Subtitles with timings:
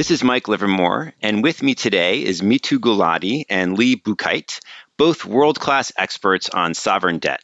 [0.00, 4.60] This is Mike Livermore, and with me today is Mitu Gulati and Lee Buchheit,
[4.96, 7.42] both world class experts on sovereign debt.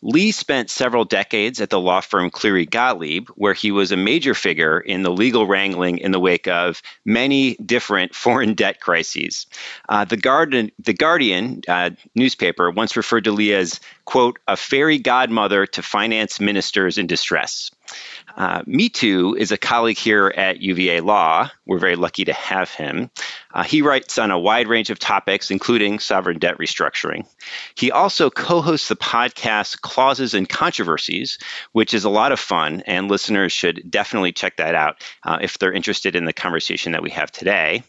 [0.00, 4.34] Lee spent several decades at the law firm Cleary Gottlieb, where he was a major
[4.34, 9.46] figure in the legal wrangling in the wake of many different foreign debt crises.
[9.88, 15.00] Uh, the, Guardian, the Guardian uh, newspaper once referred to Lee as, quote, a fairy
[15.00, 17.72] godmother to finance ministers in distress.
[18.40, 21.50] Uh, Mitu is a colleague here at UVA Law.
[21.66, 23.10] We're very lucky to have him.
[23.52, 27.26] Uh, he writes on a wide range of topics, including sovereign debt restructuring.
[27.74, 31.38] He also co hosts the podcast Clauses and Controversies,
[31.72, 35.58] which is a lot of fun, and listeners should definitely check that out uh, if
[35.58, 37.82] they're interested in the conversation that we have today.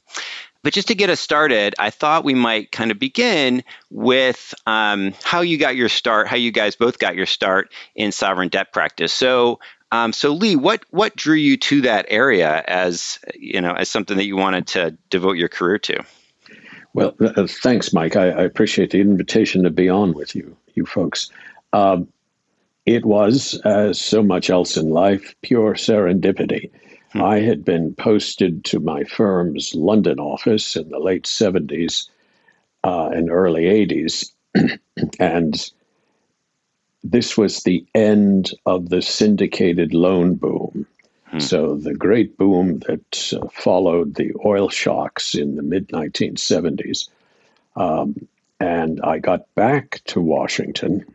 [0.64, 5.14] But just to get us started, I thought we might kind of begin with um,
[5.24, 8.74] how you got your start, how you guys both got your start in sovereign debt
[8.74, 9.14] practice.
[9.14, 9.60] So,
[9.92, 14.18] um, so Lee, what what drew you to that area as you know as something
[14.18, 16.04] that you wanted to devote your career to?
[16.94, 18.16] Well, uh, thanks, Mike.
[18.16, 21.32] I, I, appreciate the invitation to be on with you, you folks.
[21.72, 22.10] Um,
[22.86, 26.70] it was, as so much else in life, pure serendipity.
[27.14, 27.22] Hmm.
[27.22, 32.10] I had been posted to my firm's London office in the late 70s
[32.84, 34.32] uh, and early 80s,
[35.20, 35.72] and
[37.04, 40.88] this was the end of the syndicated loan boom.
[41.26, 41.40] Hmm.
[41.40, 47.10] So, the great boom that uh, followed the oil shocks in the mid 1970s.
[47.76, 48.28] Um,
[48.60, 51.06] and I got back to Washington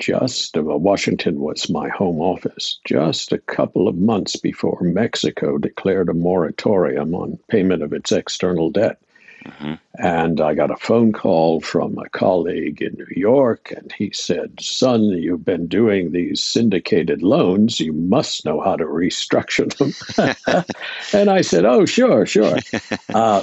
[0.00, 6.08] just, uh, Washington was my home office, just a couple of months before Mexico declared
[6.08, 8.98] a moratorium on payment of its external debt.
[9.44, 9.74] Mm-hmm.
[9.94, 14.60] And I got a phone call from a colleague in New York, and he said,
[14.60, 17.80] Son, you've been doing these syndicated loans.
[17.80, 20.34] You must know how to restructure them.
[21.12, 22.58] and I said, Oh, sure, sure.
[23.12, 23.42] Uh,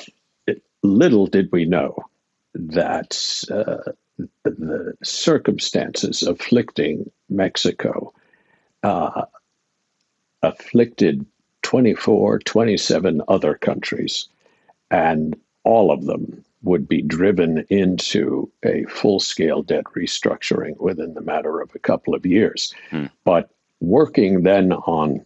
[0.84, 1.98] little did we know
[2.54, 3.92] that uh,
[4.44, 8.14] the circumstances afflicting Mexico
[8.84, 9.26] uh,
[10.42, 11.26] afflicted
[11.64, 14.30] 24, 27 other countries.
[14.90, 15.36] And
[15.68, 21.60] all of them would be driven into a full scale debt restructuring within the matter
[21.60, 22.74] of a couple of years.
[22.90, 23.08] Hmm.
[23.26, 23.50] But
[23.82, 25.24] working then on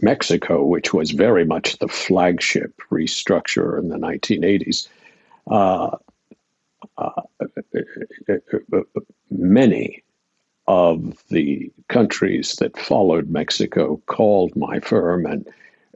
[0.00, 4.88] Mexico, which was very much the flagship restructure in the 1980s,
[5.50, 5.96] uh,
[6.96, 7.22] uh,
[9.30, 10.02] many
[10.66, 15.46] of the countries that followed Mexico called my firm, and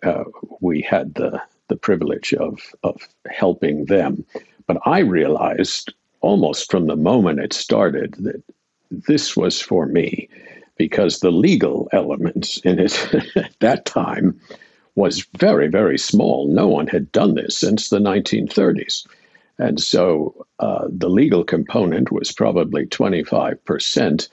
[0.03, 0.25] uh,
[0.61, 2.97] we had the the privilege of, of
[3.31, 4.25] helping them.
[4.67, 8.43] But I realized almost from the moment it started that
[8.91, 10.29] this was for me
[10.77, 14.41] because the legal element in it at that time
[14.95, 16.49] was very, very small.
[16.49, 19.07] No one had done this since the 1930s.
[19.59, 24.29] And so uh, the legal component was probably 25%.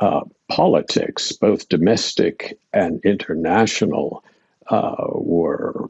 [0.00, 4.24] Uh, politics, both domestic and international,
[4.68, 5.88] uh, were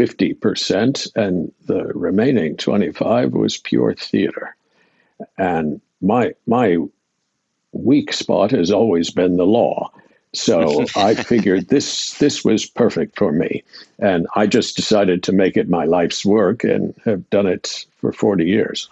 [0.00, 4.56] 50%, and the remaining 25 was pure theater.
[5.36, 6.78] And my my
[7.72, 9.90] weak spot has always been the law.
[10.32, 13.62] So I figured this this was perfect for me,
[13.98, 18.10] and I just decided to make it my life's work, and have done it for
[18.10, 18.88] forty years.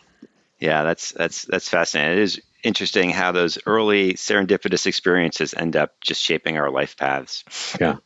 [0.61, 2.19] Yeah, that's that's that's fascinating.
[2.19, 7.45] It is interesting how those early serendipitous experiences end up just shaping our life paths.
[7.81, 7.97] Yeah.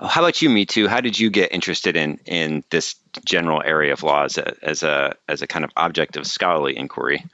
[0.00, 0.88] How about you, Mitu?
[0.88, 4.82] How did you get interested in in this general area of law as a as
[4.82, 7.24] a as a kind of object of scholarly inquiry?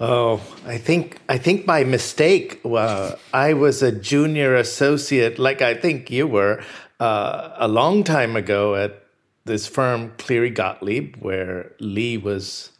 [0.00, 2.60] Oh, I think I think by mistake.
[2.64, 6.64] Uh, I was a junior associate, like I think you were,
[6.98, 9.04] uh, a long time ago at
[9.44, 12.70] this firm Cleary Gottlieb, where Lee was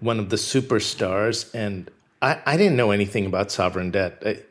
[0.00, 4.18] one of the superstars, and I, I didn't know anything about sovereign debt.
[4.20, 4.50] It,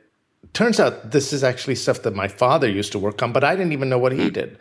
[0.55, 3.55] turns out this is actually stuff that my father used to work on, but I
[3.55, 4.57] didn't even know what he did.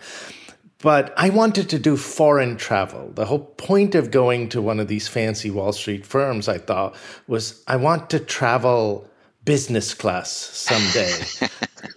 [0.78, 3.10] But I wanted to do foreign travel.
[3.14, 6.94] The whole point of going to one of these fancy Wall Street firms, I thought,
[7.26, 9.08] was I want to travel
[9.44, 11.14] business class someday.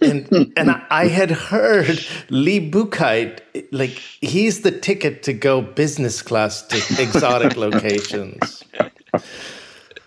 [0.00, 3.40] and and I had heard Lee Buchheit,
[3.72, 8.62] like he's the ticket to go business class to exotic locations.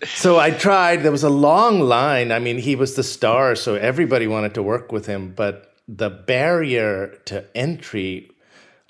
[0.05, 1.03] So I tried.
[1.03, 2.31] There was a long line.
[2.31, 5.33] I mean, he was the star, so everybody wanted to work with him.
[5.35, 8.31] But the barrier to entry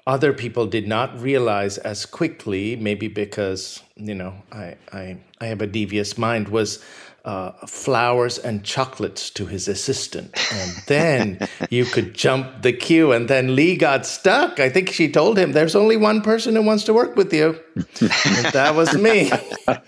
[0.08, 5.62] other people did not realize as quickly, maybe because you know I I, I have
[5.62, 6.84] a devious mind, was
[7.26, 13.12] uh, flowers and chocolates to his assistant, and then you could jump the queue.
[13.12, 14.60] And then Lee got stuck.
[14.60, 17.60] I think she told him, "There's only one person who wants to work with you,"
[17.76, 19.32] and that was me.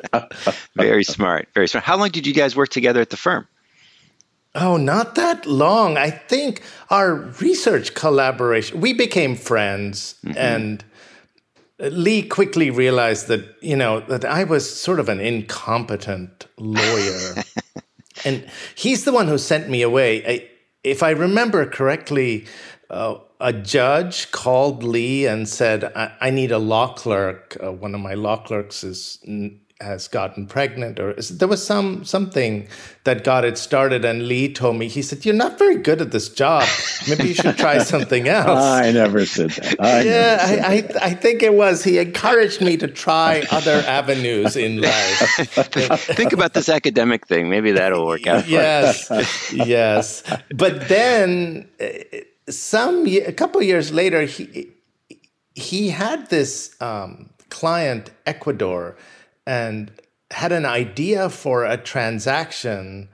[0.76, 1.84] very smart, very smart.
[1.86, 3.48] How long did you guys work together at the firm?
[4.56, 5.98] Oh, not that long.
[5.98, 6.62] I think
[6.92, 10.38] our research collaboration, we became friends mm-hmm.
[10.38, 10.86] and
[11.92, 17.36] Lee quickly realized that, you know, that I was sort of an incompetent lawyer.
[18.26, 18.46] and
[18.76, 20.26] he's the one who sent me away.
[20.26, 20.50] I,
[20.84, 22.46] if I remember correctly,
[22.90, 27.58] uh, a judge called Lee and said, I, I need a law clerk.
[27.62, 29.20] Uh, one of my law clerks is
[29.82, 32.68] has gotten pregnant or there was some something
[33.04, 36.12] that got it started and lee told me he said you're not very good at
[36.12, 36.68] this job.
[37.08, 38.64] Maybe you should try something else.
[38.64, 39.82] I never said that.
[39.82, 44.56] I yeah I, I, I, think it was he encouraged me to try other avenues
[44.56, 46.00] in life.
[46.16, 47.50] Think about this academic thing.
[47.50, 49.10] Maybe that'll work out yes
[49.52, 50.24] yes.
[50.56, 51.88] But then uh,
[52.50, 54.72] some a couple years later he
[55.56, 58.96] he had this um, client ecuador
[59.46, 59.92] and
[60.32, 63.10] had an idea for a transaction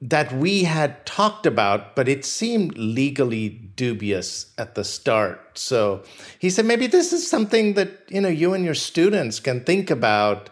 [0.00, 5.58] that we had talked about, but it seemed legally dubious at the start.
[5.58, 6.02] So
[6.38, 9.90] he said, maybe this is something that you know you and your students can think
[9.90, 10.50] about.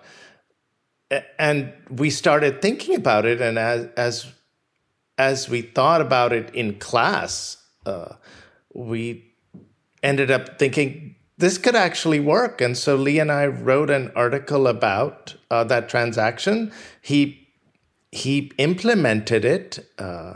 [1.38, 4.32] And we started thinking about it, and as as
[5.18, 8.14] as we thought about it in class, uh,
[8.72, 9.34] we
[10.02, 12.60] ended up thinking this could actually work.
[12.60, 16.72] And so Lee and I wrote an article about uh, that transaction.
[17.00, 17.48] He
[18.12, 20.34] he implemented it, uh,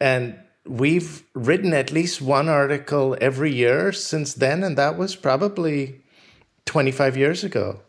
[0.00, 6.02] and we've written at least one article every year since then, and that was probably
[6.66, 7.80] twenty five years ago.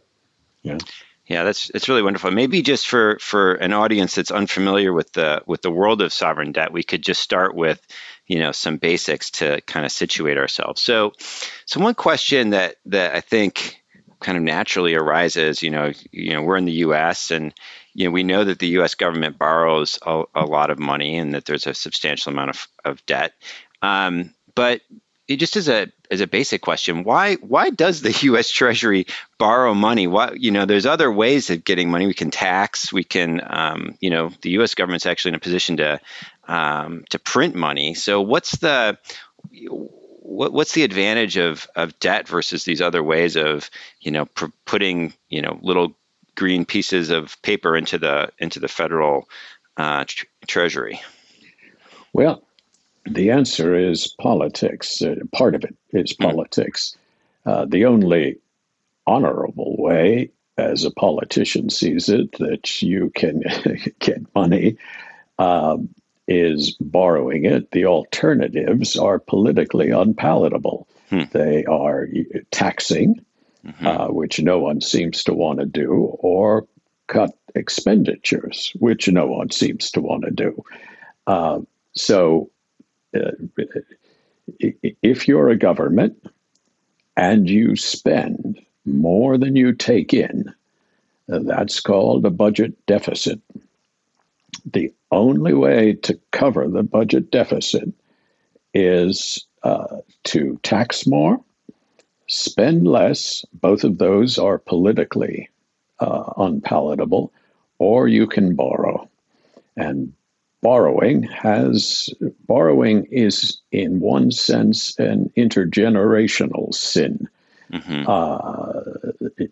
[0.64, 0.78] Yeah.
[1.28, 2.30] Yeah, that's it's really wonderful.
[2.32, 6.52] Maybe just for for an audience that's unfamiliar with the with the world of sovereign
[6.52, 7.80] debt, we could just start with
[8.32, 10.82] you know some basics to kind of situate ourselves.
[10.82, 11.12] So,
[11.66, 13.84] so one question that that I think
[14.22, 17.30] kind of naturally arises, you know, you know, we're in the U.S.
[17.30, 17.54] and
[17.94, 18.96] you know we know that the U.S.
[18.96, 23.06] government borrows a, a lot of money and that there's a substantial amount of of
[23.06, 23.34] debt.
[23.82, 24.80] Um, but
[25.28, 28.50] it just as a as a basic question, why why does the U.S.
[28.50, 29.08] Treasury
[29.40, 30.06] borrow money?
[30.08, 32.06] Why you know there's other ways of getting money.
[32.06, 32.92] We can tax.
[32.92, 34.76] We can um, you know the U.S.
[34.76, 36.00] government's actually in a position to
[36.48, 37.94] um, to print money.
[37.94, 39.00] So what's the
[40.20, 43.70] what, what's the advantage of of debt versus these other ways of
[44.02, 45.96] you know pr- putting you know little
[46.36, 49.30] green pieces of paper into the into the federal
[49.78, 51.02] uh, tr- treasury?
[52.14, 52.44] Well,
[53.06, 55.02] the answer is politics.
[55.02, 56.24] Uh, part of it is hmm.
[56.24, 56.96] politics.
[57.46, 58.38] Uh, the only
[59.08, 63.44] honorable way, as a politician sees it, that you can
[64.00, 64.78] get money
[65.40, 65.90] um,
[66.28, 67.72] is borrowing it.
[67.72, 70.88] The alternatives are politically unpalatable.
[71.10, 71.24] Hmm.
[71.32, 72.08] They are
[72.52, 73.26] taxing,
[73.66, 73.88] mm-hmm.
[73.88, 76.68] uh, which no one seems to want to do, or
[77.08, 80.64] cut expenditures, which no one seems to want to do.
[81.28, 81.60] Uh,
[81.94, 82.50] so,
[84.60, 86.16] if you're a government
[87.18, 90.54] and you spend more than you take in,
[91.28, 93.40] that's called a budget deficit
[94.66, 97.90] the only way to cover the budget deficit
[98.74, 101.40] is uh, to tax more,
[102.28, 103.46] spend less.
[103.54, 105.50] Both of those are politically
[106.00, 107.32] uh, unpalatable,
[107.80, 109.10] or you can borrow.
[109.76, 110.14] And
[110.62, 112.10] borrowing has
[112.48, 117.28] borrowing is in one sense an intergenerational sin.
[117.72, 118.04] Mm-hmm.
[118.08, 119.48] Uh,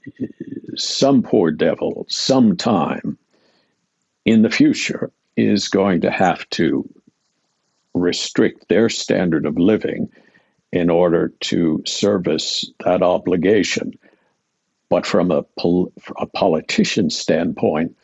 [0.76, 3.18] some poor devil, sometime
[4.26, 6.88] in the future is going to have to
[7.94, 10.10] restrict their standard of living
[10.72, 13.98] in order to service that obligation.
[14.90, 17.96] But from a, pol- a politician standpoint,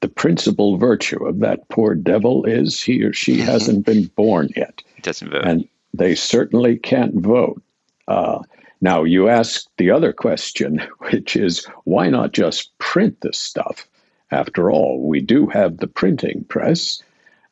[0.00, 3.46] the principal virtue of that poor devil is he or she mm-hmm.
[3.46, 4.82] hasn't been born yet.
[5.02, 5.44] Doesn't vote.
[5.44, 7.62] And they certainly can't vote.
[8.06, 8.40] Uh,
[8.80, 13.86] now, you ask the other question, which is why not just print this stuff?
[14.30, 17.02] After all, we do have the printing press,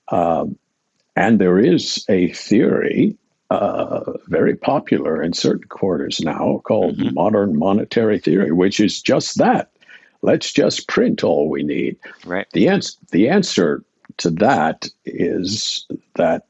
[0.08, 0.44] uh,
[1.16, 3.16] and there is a theory,
[3.48, 7.14] uh, very popular in certain quarters now, called mm-hmm.
[7.14, 9.70] modern monetary theory, which is just that.
[10.22, 11.96] Let's just print all we need.
[12.24, 12.46] Right.
[12.52, 13.82] The, ans- the answer
[14.18, 16.46] to that is that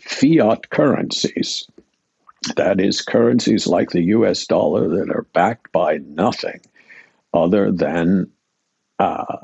[0.00, 1.66] fiat currencies
[2.56, 6.60] That is, currencies like the US dollar that are backed by nothing
[7.34, 8.30] other than
[8.98, 9.36] uh,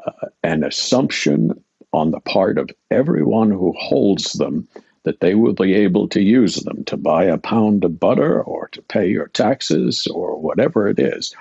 [0.42, 4.66] an assumption on the part of everyone who holds them
[5.04, 8.68] that they will be able to use them to buy a pound of butter or
[8.68, 11.35] to pay your taxes or whatever it is.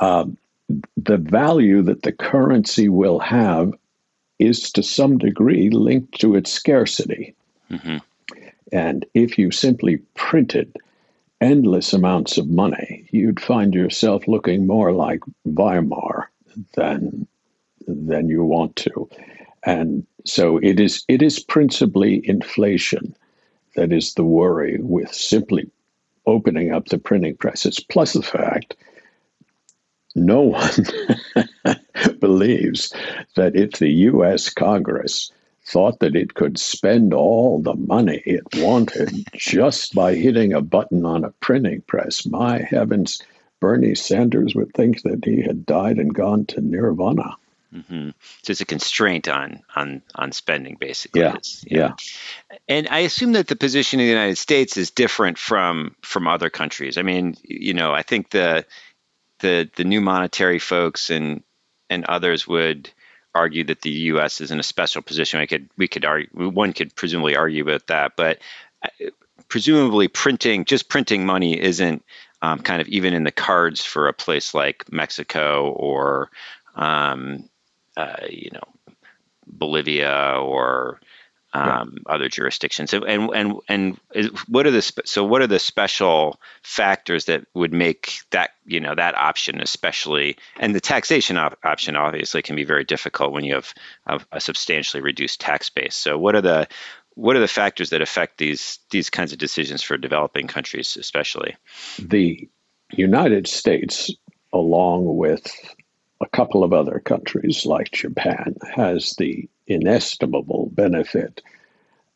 [0.00, 0.36] Um,
[0.96, 3.72] the value that the currency will have
[4.38, 7.34] is to some degree linked to its scarcity.
[7.70, 7.98] Mm-hmm.
[8.72, 10.76] And if you simply printed
[11.40, 16.30] endless amounts of money, you'd find yourself looking more like Weimar
[16.74, 17.26] than
[17.86, 19.08] than you want to.
[19.62, 23.14] And so it is it is principally inflation
[23.76, 25.70] that is the worry with simply
[26.26, 28.76] opening up the printing presses, plus the fact
[30.14, 30.86] no one
[32.20, 32.92] believes
[33.36, 35.32] that if the US Congress
[35.64, 41.04] thought that it could spend all the money it wanted just by hitting a button
[41.04, 43.22] on a printing press, my heavens,
[43.60, 47.36] Bernie Sanders would think that he had died and gone to nirvana.
[47.74, 48.10] Mm-hmm.
[48.42, 51.20] So it's a constraint on on on spending, basically.
[51.20, 51.36] Yeah,
[51.66, 51.92] yeah.
[52.66, 56.48] And I assume that the position of the United States is different from from other
[56.48, 56.96] countries.
[56.96, 58.64] I mean, you know, I think the
[59.40, 61.42] the the new monetary folks and
[61.90, 62.90] and others would
[63.34, 64.40] argue that the U.S.
[64.40, 65.40] is in a special position.
[65.40, 68.38] We could we could argue one could presumably argue about that, but
[68.82, 69.10] uh,
[69.48, 72.04] presumably printing just printing money isn't
[72.42, 76.30] um, kind of even in the cards for a place like Mexico or
[76.74, 77.48] um,
[77.96, 78.94] uh, you know,
[79.46, 81.00] Bolivia or
[81.54, 82.14] um, right.
[82.14, 82.92] other jurisdictions.
[82.92, 84.00] And and and
[84.48, 88.94] what are the so what are the special factors that would make that you know
[88.94, 93.54] that option especially and the taxation op- option obviously can be very difficult when you
[93.54, 93.74] have
[94.06, 95.94] a, a substantially reduced tax base.
[95.94, 96.68] So what are the
[97.14, 101.56] what are the factors that affect these these kinds of decisions for developing countries especially?
[101.98, 102.48] The
[102.92, 104.10] United States
[104.52, 105.46] along with
[106.20, 111.42] a couple of other countries, like Japan, has the inestimable benefit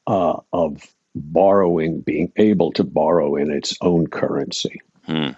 [0.06, 4.80] uh, of borrowing, being able to borrow in its own currency.
[5.06, 5.30] Hmm.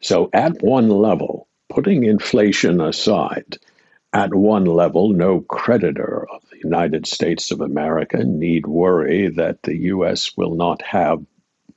[0.00, 3.58] So, at one level, putting inflation aside,
[4.12, 9.76] at one level, no creditor of the United States of America need worry that the
[9.76, 10.36] U.S.
[10.36, 11.24] will not have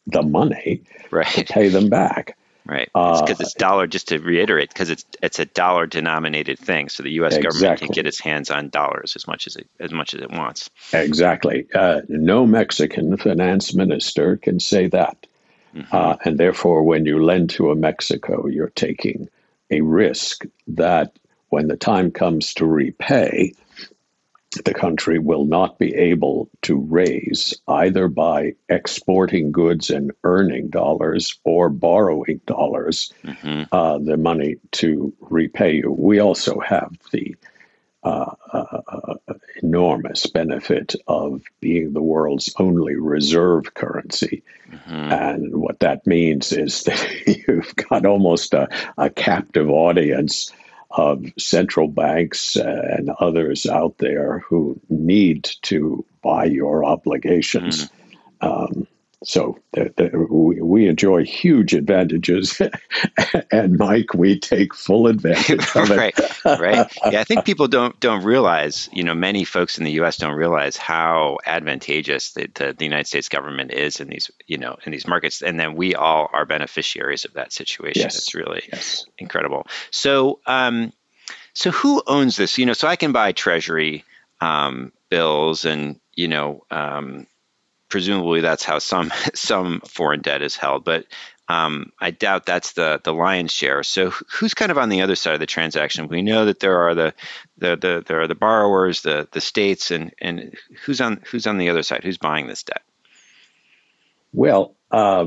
[0.07, 1.27] the money right.
[1.27, 2.38] to pay them back.
[2.69, 3.88] Right, because it's, uh, it's, dollar.
[3.88, 7.35] Just to reiterate, because it's it's a dollar denominated thing, so the U.S.
[7.35, 7.59] Exactly.
[7.59, 10.29] government can get its hands on dollars as much as it as much as it
[10.29, 10.69] wants.
[10.93, 11.65] Exactly.
[11.73, 15.25] Uh, no Mexican finance minister can say that,
[15.75, 15.95] mm-hmm.
[15.95, 19.29] uh, and therefore, when you lend to a Mexico, you're taking
[19.71, 23.53] a risk that when the time comes to repay,
[24.65, 31.39] the country will not be able to raise either by exporting goods and earning dollars
[31.43, 33.63] or borrowing dollars mm-hmm.
[33.71, 35.91] uh, the money to repay you.
[35.91, 37.35] We also have the
[38.01, 39.15] uh, uh,
[39.61, 44.41] enormous benefit of being the world's only reserve currency.
[44.71, 45.11] Mm-hmm.
[45.11, 50.51] And what that means is that you've got almost a, a captive audience
[50.91, 57.89] of central banks and others out there who need to buy your obligations.
[58.41, 58.67] Mm.
[58.72, 58.88] Um,
[59.23, 62.61] so the, the, we, we enjoy huge advantages,
[63.51, 65.97] and Mike, we take full advantage of it.
[65.97, 66.97] right, right.
[67.11, 68.89] Yeah, I think people don't don't realize.
[68.93, 70.17] You know, many folks in the U.S.
[70.17, 74.77] don't realize how advantageous the, the, the United States government is in these you know
[74.85, 78.03] in these markets, and then we all are beneficiaries of that situation.
[78.03, 78.15] Yes.
[78.15, 79.05] It's really yes.
[79.17, 79.67] incredible.
[79.91, 80.93] So, um,
[81.53, 82.57] so who owns this?
[82.57, 84.05] You know, so I can buy Treasury
[84.39, 86.63] um, bills, and you know.
[86.71, 87.27] Um,
[87.89, 91.05] presumably that's how some some foreign debt is held, but
[91.50, 93.81] um, I doubt that's the the lion's share.
[93.84, 96.08] So who's kind of on the other side of the transaction?
[96.08, 97.13] We know that there are the
[97.58, 100.55] the, the there are the borrowers, the the states, and and
[100.86, 102.03] who's on who's on the other side?
[102.03, 102.84] Who's buying this debt?
[104.31, 105.25] Well, uh,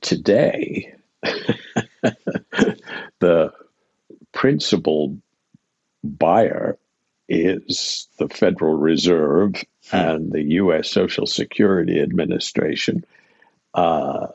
[0.00, 0.94] today
[3.20, 3.52] the
[4.32, 5.18] principal
[6.02, 6.78] buyer
[7.28, 10.90] is the Federal Reserve and the U.S.
[10.90, 13.04] Social Security Administration.
[13.74, 14.28] Uh,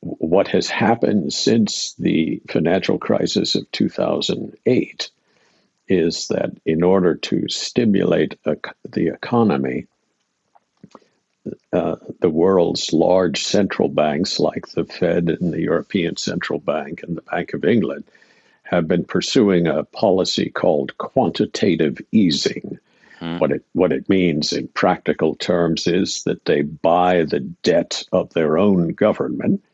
[0.00, 5.10] what has happened since the financial crisis of 2008
[5.88, 9.86] is that in order to stimulate the economy,
[11.72, 17.16] uh, the world's large central banks, like the Fed and the European Central Bank and
[17.16, 18.04] the Bank of England,
[18.68, 22.78] have been pursuing a policy called quantitative easing
[23.20, 23.38] Mm-hmm.
[23.38, 28.32] What it what it means in practical terms is that they buy the debt of
[28.32, 29.64] their own government.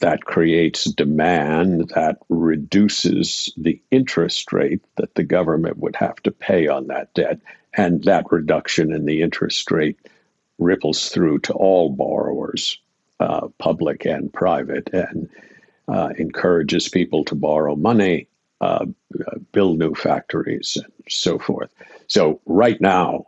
[0.00, 6.66] That creates demand that reduces the interest rate that the government would have to pay
[6.66, 7.38] on that debt.
[7.72, 9.98] And that reduction in the interest rate
[10.58, 12.78] ripples through to all borrowers,
[13.20, 15.30] uh, public and private, and
[15.88, 18.28] uh, encourages people to borrow money
[18.60, 18.86] uh,
[19.52, 21.70] build new factories and so forth.
[22.06, 23.26] So, right now,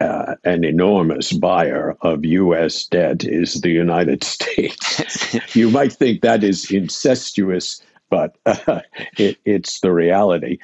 [0.00, 2.86] uh, an enormous buyer of U.S.
[2.86, 5.36] debt is the United States.
[5.56, 8.80] you might think that is incestuous, but uh,
[9.18, 10.58] it, it's the reality.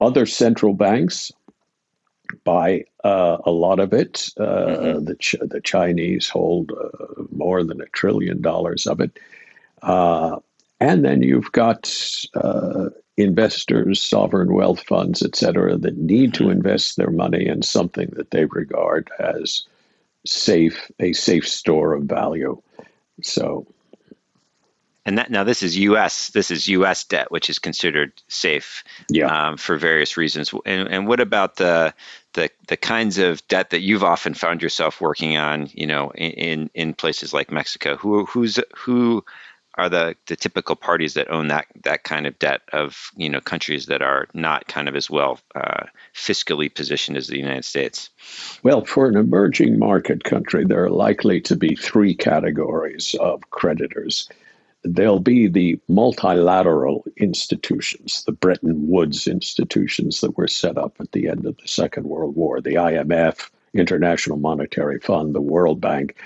[0.00, 1.32] Other central banks
[2.44, 4.28] buy uh, a lot of it.
[4.38, 5.04] Uh, mm-hmm.
[5.04, 9.18] the, Ch- the Chinese hold uh, more than a trillion dollars of it.
[10.80, 11.86] Uh, and then you've got
[13.16, 18.30] investors, sovereign wealth funds, et cetera, that need to invest their money in something that
[18.30, 19.64] they regard as
[20.26, 22.60] safe, a safe store of value.
[23.22, 23.66] So,
[25.06, 26.28] and that now this is U.S.
[26.28, 27.04] This is U.S.
[27.04, 29.48] debt, which is considered safe yeah.
[29.48, 30.52] um, for various reasons.
[30.66, 31.94] And, and what about the
[32.34, 35.68] the the kinds of debt that you've often found yourself working on?
[35.72, 39.24] You know, in in places like Mexico, who who's who
[39.76, 43.40] are the, the typical parties that own that that kind of debt of you know
[43.40, 45.84] countries that are not kind of as well uh,
[46.14, 48.10] fiscally positioned as the United States?
[48.62, 54.28] Well, for an emerging market country, there are likely to be three categories of creditors.
[54.82, 61.28] There'll be the multilateral institutions, the Bretton Woods institutions that were set up at the
[61.28, 66.16] end of the Second World War, the IMF, International Monetary Fund, the World Bank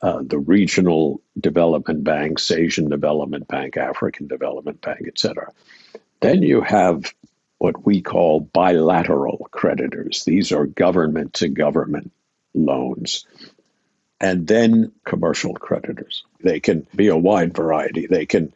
[0.00, 5.52] uh, the regional development banks, Asian Development Bank, African Development Bank, etc.
[6.20, 7.12] Then you have
[7.58, 10.24] what we call bilateral creditors.
[10.24, 12.12] These are government to government
[12.54, 13.26] loans.
[14.20, 16.24] And then commercial creditors.
[16.40, 18.06] They can be a wide variety.
[18.06, 18.52] They can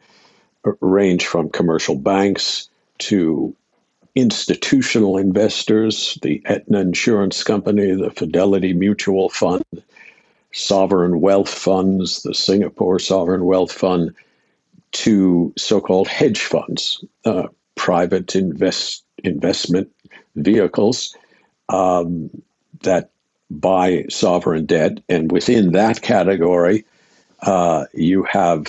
[0.79, 3.55] range from commercial banks to
[4.15, 9.63] institutional investors, the Aetna Insurance Company, the Fidelity Mutual Fund,
[10.53, 14.15] sovereign wealth funds, the Singapore Sovereign Wealth Fund,
[14.93, 19.91] to so called hedge funds, uh, private invest, investment
[20.35, 21.15] vehicles
[21.69, 22.29] um,
[22.83, 23.09] that
[23.49, 24.99] buy sovereign debt.
[25.09, 26.85] And within that category,
[27.41, 28.67] uh, you have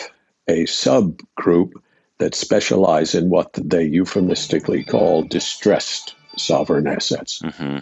[0.48, 1.72] a subgroup
[2.18, 7.42] that specialize in what they euphemistically call distressed sovereign assets.
[7.42, 7.80] Mm-hmm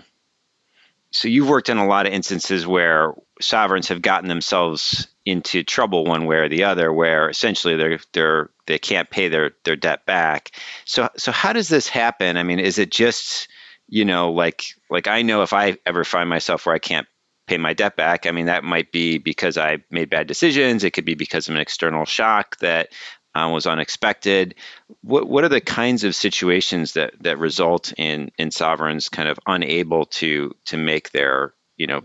[1.13, 6.05] so you've worked in a lot of instances where sovereigns have gotten themselves into trouble
[6.05, 10.05] one way or the other where essentially they're they're they can't pay their their debt
[10.07, 10.51] back.
[10.85, 12.37] So so how does this happen?
[12.37, 13.49] I mean is it just
[13.89, 17.07] you know like like i know if i ever find myself where i can't
[17.49, 20.85] pay my debt back i mean that might be because i made bad decisions.
[20.85, 22.89] It could be because of an external shock that
[23.35, 24.55] uh, was unexpected.
[25.03, 29.39] What what are the kinds of situations that that result in in sovereigns kind of
[29.47, 32.03] unable to to make their you know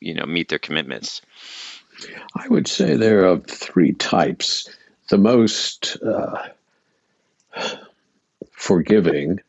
[0.00, 1.22] you know meet their commitments?
[2.34, 4.68] I would say there are three types.
[5.08, 6.48] The most uh,
[8.52, 9.40] forgiving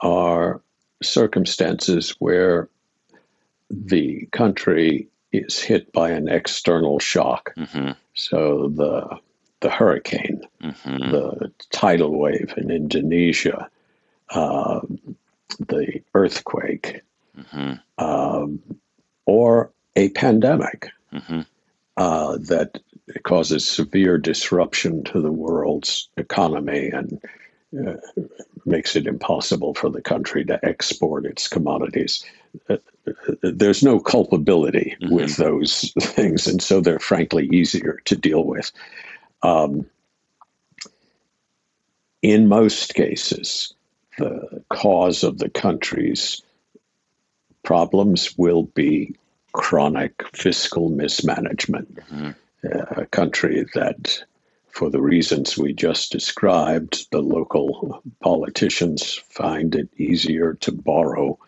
[0.00, 0.60] are
[1.02, 2.68] circumstances where
[3.70, 7.54] the country is hit by an external shock.
[7.56, 7.92] Mm-hmm.
[8.14, 9.18] So the
[9.64, 11.10] the hurricane, mm-hmm.
[11.10, 13.70] the tidal wave in Indonesia,
[14.28, 14.80] uh,
[15.58, 17.00] the earthquake,
[17.34, 17.72] mm-hmm.
[17.96, 18.60] um,
[19.24, 21.40] or a pandemic mm-hmm.
[21.96, 22.78] uh, that
[23.22, 27.22] causes severe disruption to the world's economy and
[27.88, 27.94] uh,
[28.66, 32.22] makes it impossible for the country to export its commodities.
[32.68, 32.76] Uh,
[33.42, 35.14] there's no culpability mm-hmm.
[35.14, 38.70] with those things, and so they're frankly easier to deal with.
[39.44, 39.86] Um,
[42.22, 43.74] in most cases,
[44.16, 46.40] the cause of the country's
[47.62, 49.14] problems will be
[49.52, 51.96] chronic fiscal mismanagement.
[51.96, 52.30] Mm-hmm.
[52.64, 54.24] Uh, a country that,
[54.70, 61.38] for the reasons we just described, the local politicians find it easier to borrow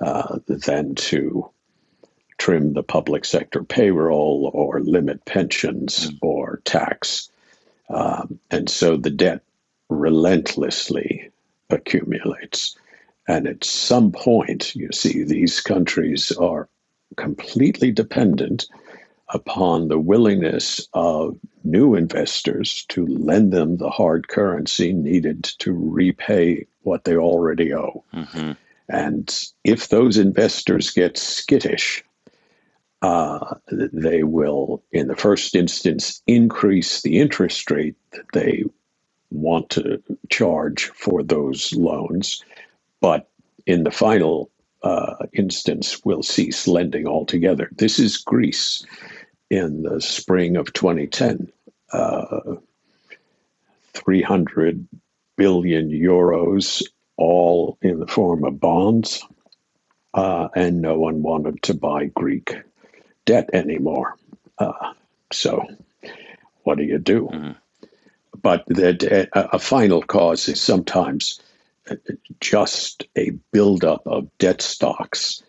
[0.00, 1.48] uh, than to
[2.42, 6.18] trim the public sector payroll or limit pensions mm.
[6.22, 7.30] or tax.
[7.88, 9.42] Um, and so the debt
[9.88, 11.30] relentlessly
[11.70, 12.76] accumulates.
[13.28, 16.68] And at some point, you see, these countries are
[17.16, 18.66] completely dependent
[19.28, 26.66] upon the willingness of new investors to lend them the hard currency needed to repay
[26.82, 28.02] what they already owe.
[28.12, 28.52] Mm-hmm.
[28.88, 32.02] And if those investors get skittish,
[33.02, 38.64] uh, they will, in the first instance, increase the interest rate that they
[39.30, 42.44] want to charge for those loans.
[43.00, 43.28] But
[43.66, 44.50] in the final
[44.82, 47.70] uh, instance, will cease lending altogether.
[47.76, 48.84] This is Greece
[49.50, 51.52] in the spring of 2010.
[51.92, 52.56] Uh,
[53.94, 54.88] 300
[55.36, 56.82] billion euros,
[57.16, 59.24] all in the form of bonds,
[60.14, 62.54] uh, and no one wanted to buy Greek
[63.24, 64.16] debt anymore.
[64.58, 64.92] Uh,
[65.32, 65.66] so,
[66.64, 67.28] what do you do?
[67.32, 67.52] Mm-hmm.
[68.40, 71.40] But the, a final cause is sometimes
[72.40, 75.42] just a buildup of debt stocks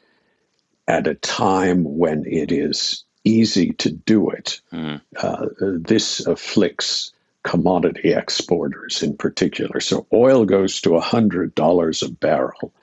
[0.87, 4.59] at a time when it is easy to do it.
[4.71, 5.01] Mm.
[5.15, 9.79] Uh, this afflicts commodity exporters in particular.
[9.79, 12.73] So oil goes to $100 a barrel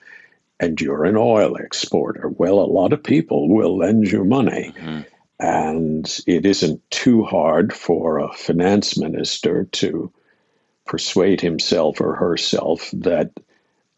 [0.60, 2.28] and you're an oil exporter.
[2.28, 4.72] Well, a lot of people will lend you money.
[4.76, 5.00] Mm-hmm.
[5.40, 10.12] And it isn't too hard for a finance minister to
[10.84, 13.30] persuade himself or herself that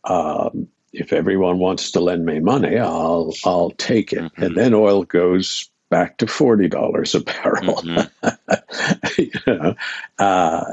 [0.04, 4.20] um, if everyone wants to lend me money, I'll I'll take it.
[4.20, 4.42] Mm-hmm.
[4.42, 7.82] And then oil goes back to forty dollars a barrel.
[7.82, 9.12] Mm-hmm.
[9.22, 9.74] you know,
[10.18, 10.64] uh,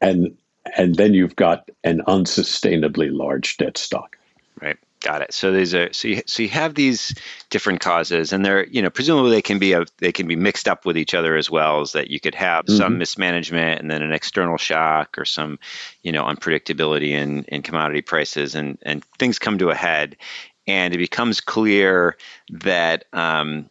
[0.00, 0.36] and
[0.76, 4.17] and then you've got an unsustainably large debt stock.
[5.00, 5.32] Got it.
[5.32, 7.14] So there's a so you, so you have these
[7.50, 10.66] different causes, and they're you know presumably they can be a, they can be mixed
[10.66, 12.76] up with each other as well as that you could have mm-hmm.
[12.76, 15.60] some mismanagement and then an external shock or some
[16.02, 20.16] you know unpredictability in in commodity prices and and things come to a head,
[20.66, 22.16] and it becomes clear
[22.50, 23.70] that um,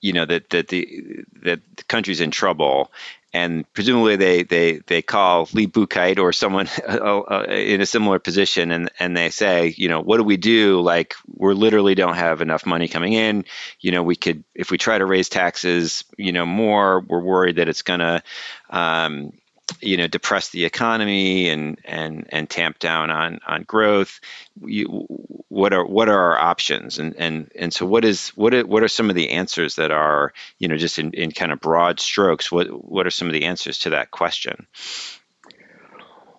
[0.00, 2.92] you know that that the that the country's in trouble
[3.32, 8.18] and presumably they they they call Lee Buchheit or someone uh, uh, in a similar
[8.18, 10.80] position, and and they say, you know, what do we do?
[10.80, 13.44] Like we're literally don't have enough money coming in.
[13.80, 17.56] You know, we could if we try to raise taxes, you know, more, we're worried
[17.56, 18.22] that it's to,
[18.70, 19.32] um,
[19.80, 24.20] you know depress the economy and and and tamp down on on growth
[24.64, 25.06] you,
[25.48, 26.98] what are what are our options?
[26.98, 29.90] And and and so what is what are, what are some of the answers that
[29.90, 33.34] are you know just in, in kind of broad strokes what what are some of
[33.34, 34.66] the answers to that question?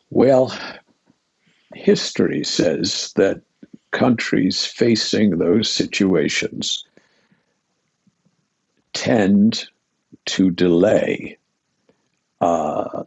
[0.09, 0.57] Well
[1.73, 3.41] history says that
[3.91, 6.85] countries facing those situations
[8.93, 9.67] tend
[10.25, 11.37] to delay
[12.41, 13.03] uh,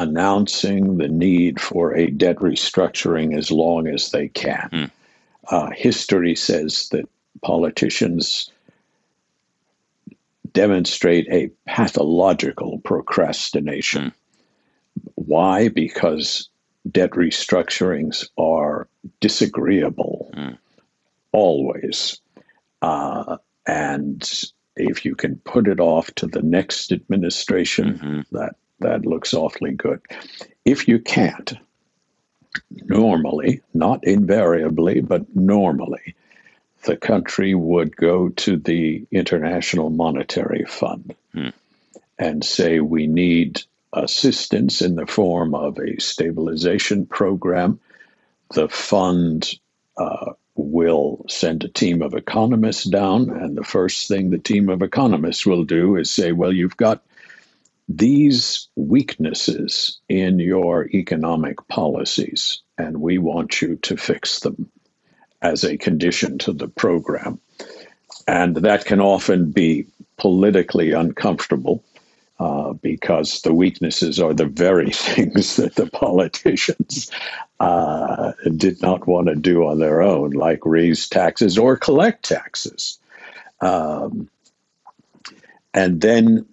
[0.00, 4.68] announcing the need for a debt restructuring as long as they can.
[4.72, 4.90] Mm.
[5.48, 7.08] Uh, history says that
[7.42, 8.50] politicians
[10.52, 14.06] demonstrate a pathological procrastination.
[14.06, 14.12] Mm.
[15.14, 15.68] Why?
[15.68, 16.48] Because
[16.90, 18.88] debt restructurings are
[19.20, 20.56] disagreeable, mm.
[21.32, 22.20] always.
[22.80, 23.36] Uh,
[23.66, 24.28] and
[24.76, 28.36] if you can put it off to the next administration, mm-hmm.
[28.36, 30.00] that that looks awfully good.
[30.64, 31.52] If you can't,
[32.70, 36.14] normally, not invariably, but normally,
[36.84, 41.48] the country would go to the International Monetary Fund hmm.
[42.18, 43.62] and say, we need
[43.92, 47.80] assistance in the form of a stabilization program.
[48.54, 49.50] The fund
[49.96, 54.82] uh, will send a team of economists down, and the first thing the team of
[54.82, 57.02] economists will do is say, well, you've got
[57.92, 64.70] these weaknesses in your economic policies, and we want you to fix them
[65.42, 67.40] as a condition to the program.
[68.28, 71.82] And that can often be politically uncomfortable
[72.38, 77.10] uh, because the weaknesses are the very things that the politicians
[77.58, 83.00] uh, did not want to do on their own, like raise taxes or collect taxes.
[83.60, 84.30] Um,
[85.74, 86.46] and then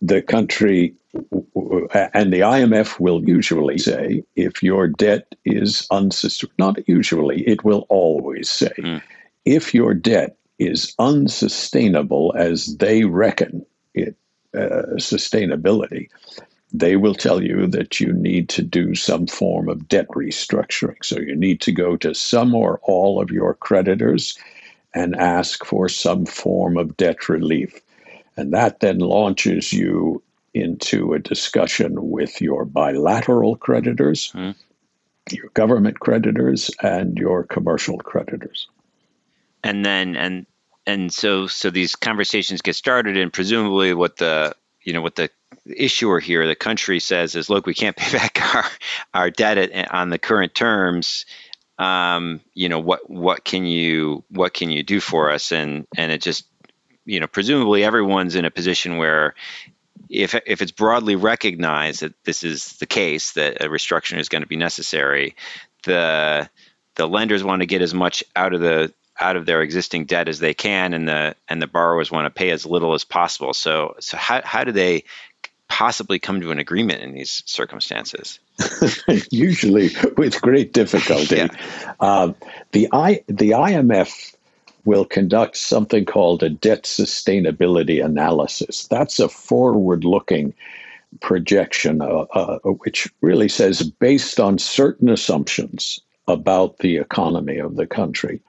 [0.00, 7.46] the country and the IMF will usually say if your debt is unsustainable, not usually,
[7.48, 9.02] it will always say, mm.
[9.44, 14.16] if your debt is unsustainable as they reckon it
[14.54, 16.08] uh, sustainability,
[16.72, 21.02] they will tell you that you need to do some form of debt restructuring.
[21.02, 24.38] So you need to go to some or all of your creditors
[24.94, 27.80] and ask for some form of debt relief.
[28.36, 30.22] And that then launches you
[30.54, 34.54] into a discussion with your bilateral creditors, mm.
[35.30, 38.68] your government creditors, and your commercial creditors.
[39.62, 40.46] And then and
[40.86, 45.30] and so so these conversations get started, and presumably what the you know what the
[45.64, 48.64] issuer here, the country says is, look, we can't pay back our
[49.14, 51.26] our debt on the current terms
[51.78, 55.52] um, you know, what what can you what can you do for us?
[55.52, 56.46] And and it just
[57.06, 59.34] you know, presumably everyone's in a position where
[60.10, 64.42] if if it's broadly recognized that this is the case that a restructuring is going
[64.42, 65.34] to be necessary,
[65.84, 66.48] the
[66.96, 70.28] the lenders want to get as much out of the out of their existing debt
[70.28, 73.54] as they can, and the and the borrowers want to pay as little as possible.
[73.54, 75.04] So so how how do they
[75.68, 78.38] possibly come to an agreement in these circumstances?
[79.30, 81.36] Usually with great difficulty.
[81.36, 81.48] yeah.
[82.00, 82.32] uh,
[82.72, 84.35] the I the IMF
[84.86, 88.86] will conduct something called a debt sustainability analysis.
[88.88, 90.54] That's a forward looking
[91.20, 97.86] projection, uh, uh, which really says based on certain assumptions about the economy of the
[97.86, 98.40] country,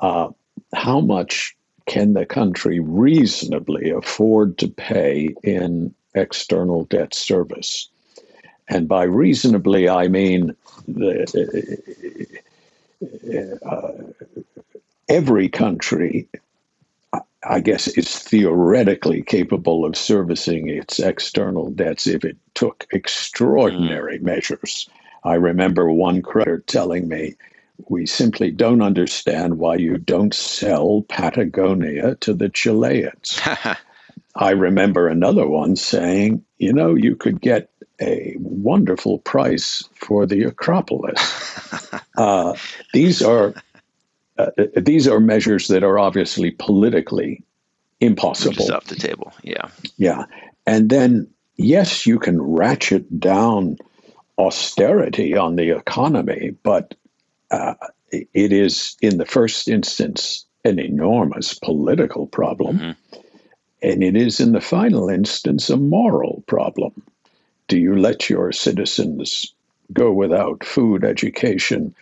[0.00, 0.28] uh,
[0.74, 7.88] how much can the country reasonably afford to pay in external debt service?
[8.68, 10.56] And by reasonably, I mean
[10.88, 12.40] the,
[13.64, 13.92] uh,
[15.08, 16.28] every country,
[17.42, 24.22] I guess, is theoretically capable of servicing its external debts if it took extraordinary mm.
[24.22, 24.88] measures.
[25.24, 27.36] I remember one creditor telling me,
[27.88, 33.40] we simply don't understand why you don't sell Patagonia to the Chileans.
[34.36, 40.44] I remember another one saying, you know, you could get a wonderful price for the
[40.44, 41.20] Acropolis.
[42.18, 42.54] uh,
[42.92, 43.54] these are
[44.38, 47.42] uh, these are measures that are obviously politically
[48.00, 48.54] impossible.
[48.54, 49.68] Just off the table, yeah.
[49.96, 50.24] Yeah.
[50.66, 53.78] And then, yes, you can ratchet down
[54.38, 56.94] austerity on the economy, but
[57.50, 57.74] uh,
[58.10, 62.78] it is, in the first instance, an enormous political problem.
[62.78, 63.20] Mm-hmm.
[63.82, 66.92] And it is, in the final instance, a moral problem.
[67.68, 69.54] Do you let your citizens
[69.92, 71.94] go without food, education,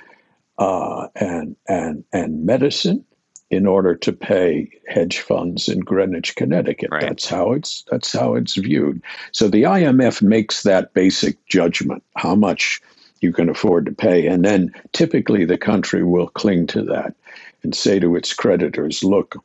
[0.59, 3.05] uh, and and and medicine
[3.51, 6.91] in order to pay hedge funds in Greenwich, Connecticut.
[6.91, 7.03] Right.
[7.03, 9.03] That's how it's that's how it's viewed.
[9.33, 12.81] So the IMF makes that basic judgment: how much
[13.21, 17.15] you can afford to pay, and then typically the country will cling to that
[17.63, 19.37] and say to its creditors, "Look."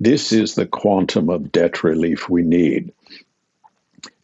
[0.00, 2.92] This is the quantum of debt relief we need.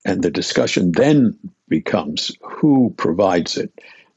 [0.04, 3.72] And the discussion then becomes who provides it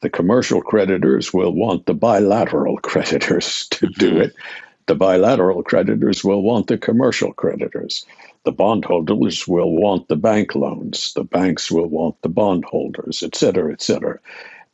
[0.06, 4.22] the commercial creditors will want the bilateral creditors to do mm-hmm.
[4.22, 4.36] it.
[4.86, 8.06] The bilateral creditors will want the commercial creditors.
[8.44, 11.12] The bondholders will want the bank loans.
[11.15, 14.20] The banks will want the bondholders, et cetera, et cetera.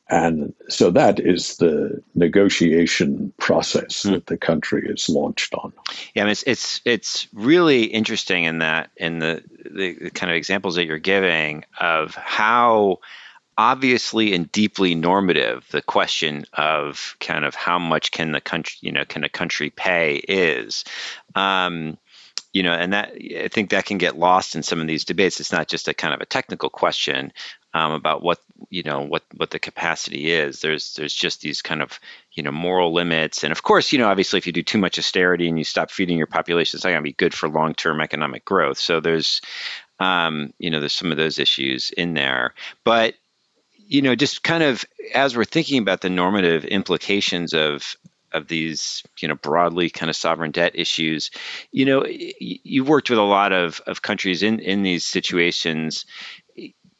[0.09, 4.11] And so that is the negotiation process mm.
[4.11, 5.71] that the country is launched on.
[6.13, 10.29] Yeah, I mean, it's it's it's really interesting in that in the, the, the kind
[10.29, 12.99] of examples that you're giving of how
[13.61, 18.91] obviously and deeply normative the question of kind of how much can the country you
[18.91, 20.83] know can a country pay is
[21.35, 21.95] um,
[22.53, 25.39] you know and that i think that can get lost in some of these debates.
[25.39, 27.31] It's not just a kind of a technical question
[27.75, 28.39] um, about what
[28.71, 30.61] you know what what the capacity is.
[30.61, 31.99] There's there's just these kind of
[32.33, 33.43] you know moral limits.
[33.43, 35.91] And of course you know obviously if you do too much austerity and you stop
[35.91, 38.79] feeding your population it's not going to be good for long-term economic growth.
[38.79, 39.39] So there's
[39.99, 42.55] um, you know there's some of those issues in there.
[42.83, 43.13] But
[43.91, 47.93] you know, just kind of as we're thinking about the normative implications of
[48.31, 51.29] of these, you know, broadly kind of sovereign debt issues,
[51.73, 56.05] you know, you've worked with a lot of of countries in in these situations.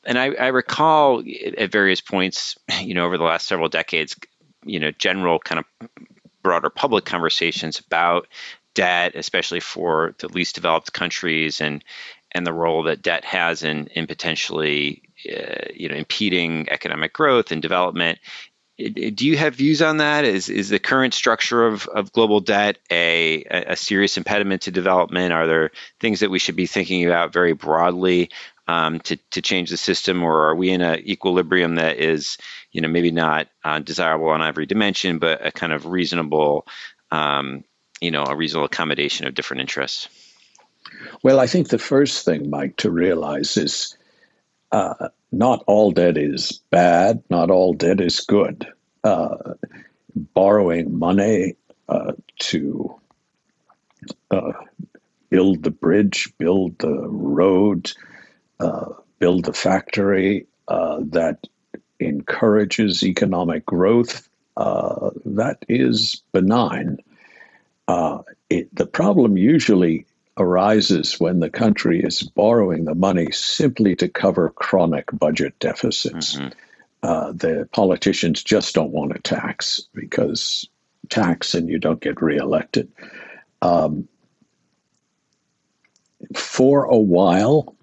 [0.03, 1.23] And I, I recall
[1.57, 4.17] at various points, you know, over the last several decades,
[4.65, 5.89] you know, general kind of
[6.43, 8.27] broader public conversations about
[8.73, 11.85] debt, especially for the least developed countries, and
[12.33, 17.51] and the role that debt has in in potentially uh, you know impeding economic growth
[17.51, 18.19] and development.
[18.77, 20.25] Do you have views on that?
[20.25, 25.33] Is is the current structure of, of global debt a, a serious impediment to development?
[25.33, 28.31] Are there things that we should be thinking about very broadly
[28.71, 32.37] um, to, to change the system, or are we in an equilibrium that is,
[32.71, 36.65] you know, maybe not uh, desirable on every dimension, but a kind of reasonable,
[37.11, 37.63] um,
[37.99, 40.07] you know, a reasonable accommodation of different interests?
[41.21, 43.97] Well, I think the first thing, Mike, to realize is
[44.71, 48.67] uh, not all debt is bad, not all debt is good.
[49.03, 49.53] Uh,
[50.33, 51.55] borrowing money
[51.89, 52.95] uh, to
[54.29, 54.51] uh,
[55.29, 57.91] build the bridge, build the road,
[58.59, 61.47] uh, build the factory uh, that
[61.99, 66.97] encourages economic growth, that is benign.
[68.49, 70.05] It, the problem usually
[70.37, 76.35] arises when the country is borrowing the money simply to cover chronic budget deficits.
[76.35, 76.47] Mm-hmm.
[77.03, 80.67] Uh, the politicians just don't want to tax because
[81.09, 82.91] tax and you don't get reelected.
[83.61, 84.07] Um,
[86.35, 87.75] for a while,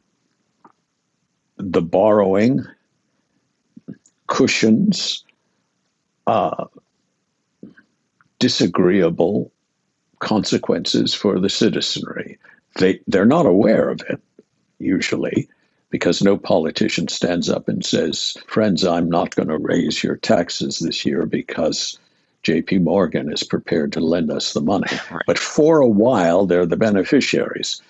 [1.57, 2.65] the borrowing
[4.29, 5.25] cushions
[6.27, 6.67] uh,
[8.39, 9.51] disagreeable
[10.19, 12.39] consequences for the citizenry.
[12.77, 14.21] They, they're not aware of it,
[14.79, 15.49] usually,
[15.91, 20.79] because no politician stands up and says, Friends, I'm not going to raise your taxes
[20.79, 21.99] this year because
[22.45, 24.89] JP Morgan is prepared to lend us the money.
[25.11, 25.23] Right.
[25.27, 27.83] But for a while, they're the beneficiaries.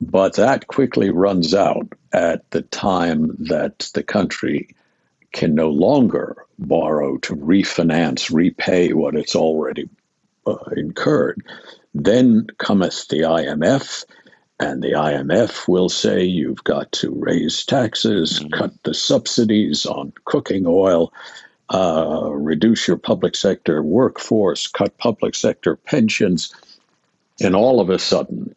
[0.00, 4.74] But that quickly runs out at the time that the country
[5.32, 9.88] can no longer borrow to refinance, repay what it's already
[10.46, 11.42] uh, incurred.
[11.94, 14.04] Then cometh the IMF,
[14.58, 18.52] and the IMF will say you've got to raise taxes, mm-hmm.
[18.52, 21.12] cut the subsidies on cooking oil,
[21.70, 26.54] uh, reduce your public sector workforce, cut public sector pensions.
[27.40, 28.54] And all of a sudden,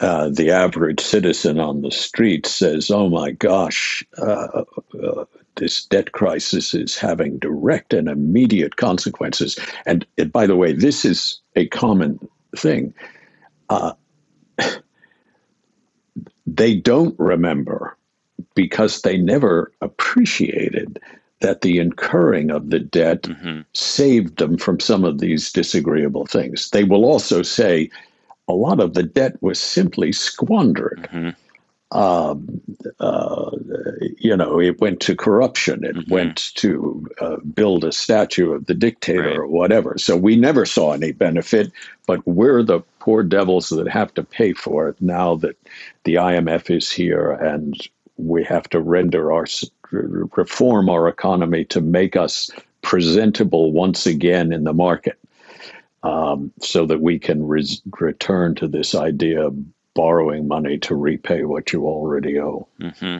[0.00, 4.64] uh, the average citizen on the street says, Oh my gosh, uh,
[5.02, 5.24] uh,
[5.56, 9.58] this debt crisis is having direct and immediate consequences.
[9.86, 12.18] And it, by the way, this is a common
[12.56, 12.94] thing.
[13.68, 13.92] Uh,
[16.46, 17.96] they don't remember
[18.54, 21.00] because they never appreciated
[21.40, 23.60] that the incurring of the debt mm-hmm.
[23.72, 26.70] saved them from some of these disagreeable things.
[26.70, 27.90] They will also say,
[28.48, 31.08] a lot of the debt was simply squandered.
[31.12, 31.30] Mm-hmm.
[31.92, 32.60] Um,
[33.00, 33.50] uh,
[34.18, 35.84] you know, it went to corruption.
[35.84, 36.12] It mm-hmm.
[36.12, 39.36] went to uh, build a statue of the dictator right.
[39.36, 39.98] or whatever.
[39.98, 41.70] So we never saw any benefit,
[42.06, 45.56] but we're the poor devils that have to pay for it now that
[46.04, 47.76] the IMF is here and
[48.16, 49.46] we have to render our
[49.90, 52.50] reform our economy to make us
[52.80, 55.18] presentable once again in the market
[56.02, 59.56] um, so that we can res- return to this idea of
[59.94, 62.68] borrowing money to repay what you already owe.
[62.80, 63.18] Mm-hmm.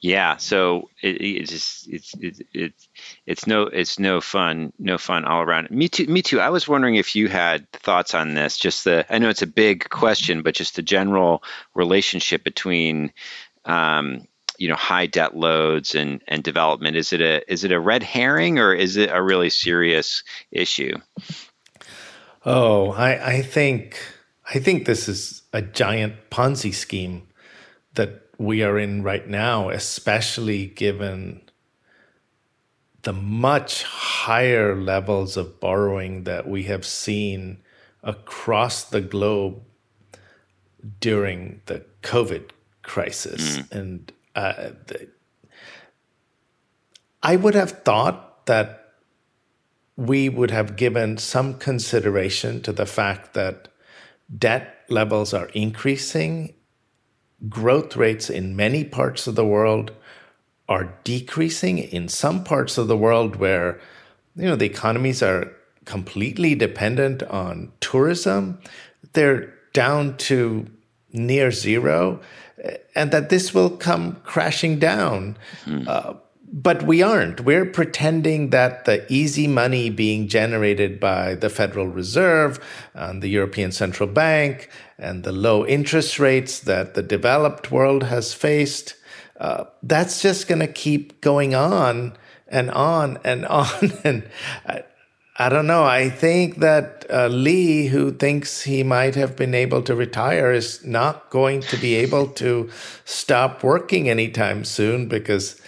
[0.00, 2.88] Yeah, so it, it's just it's it's it's
[3.24, 5.68] it's no it's no fun no fun all around.
[5.70, 6.06] Mitu.
[6.06, 6.38] Me too.
[6.38, 8.58] I was wondering if you had thoughts on this.
[8.58, 11.42] Just the I know it's a big question, but just the general
[11.74, 13.12] relationship between
[13.64, 14.28] um,
[14.58, 16.96] you know high debt loads and and development.
[16.96, 20.98] Is it a is it a red herring or is it a really serious issue?
[22.44, 23.98] Oh, I, I think
[24.48, 27.26] I think this is a giant Ponzi scheme
[27.94, 31.42] that we are in right now, especially given
[33.02, 37.58] the much higher levels of borrowing that we have seen
[38.02, 39.62] across the globe
[41.00, 42.50] during the COVID
[42.82, 43.58] crisis.
[43.58, 43.72] Mm.
[43.72, 45.08] And uh, the,
[47.22, 48.92] I would have thought that
[49.96, 53.68] we would have given some consideration to the fact that
[54.34, 56.54] debt levels are increasing,
[57.48, 59.92] growth rates in many parts of the world
[60.68, 61.78] are decreasing.
[61.78, 63.80] In some parts of the world where
[64.34, 65.52] you know the economies are
[65.84, 68.58] completely dependent on tourism,
[69.12, 70.66] they're down to
[71.12, 72.20] near zero,
[72.94, 75.36] and that this will come crashing down.
[75.64, 75.86] Mm.
[75.86, 76.14] Uh,
[76.52, 77.40] but we aren't.
[77.40, 82.60] We're pretending that the easy money being generated by the Federal Reserve
[82.94, 88.32] and the European Central Bank and the low interest rates that the developed world has
[88.32, 88.94] faced,
[89.40, 92.16] uh, that's just going to keep going on
[92.48, 93.92] and on and on.
[94.04, 94.28] and
[94.66, 94.84] I,
[95.38, 95.84] I don't know.
[95.84, 100.82] I think that uh, Lee, who thinks he might have been able to retire, is
[100.86, 102.70] not going to be able to
[103.04, 105.60] stop working anytime soon because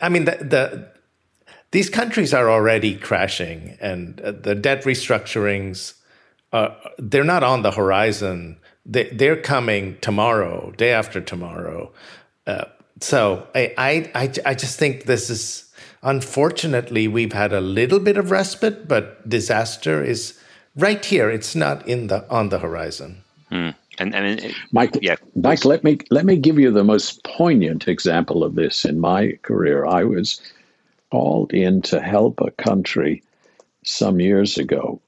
[0.00, 0.88] I mean, the, the
[1.70, 5.94] these countries are already crashing, and uh, the debt restructurings
[6.54, 8.56] uh, they're not on the horizon.
[8.86, 11.92] They, they're coming tomorrow, day after tomorrow.
[12.46, 12.66] Uh,
[13.00, 15.72] so I, I, I, I just think this is
[16.04, 20.38] unfortunately we've had a little bit of respite, but disaster is
[20.76, 21.28] right here.
[21.28, 23.24] It's not in the on the horizon.
[23.48, 23.70] Hmm.
[23.98, 27.88] And, and it, Mike, yeah, Mike, let me let me give you the most poignant
[27.88, 29.86] example of this in my career.
[29.86, 30.40] I was
[31.10, 33.22] called in to help a country
[33.84, 35.00] some years ago,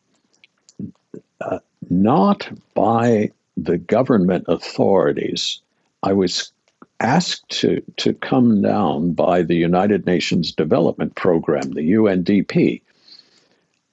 [1.40, 1.58] uh,
[1.90, 5.60] not by the government authorities.
[6.02, 6.52] I was
[7.00, 12.82] asked to to come down by the United Nations Development Program, the UNDP.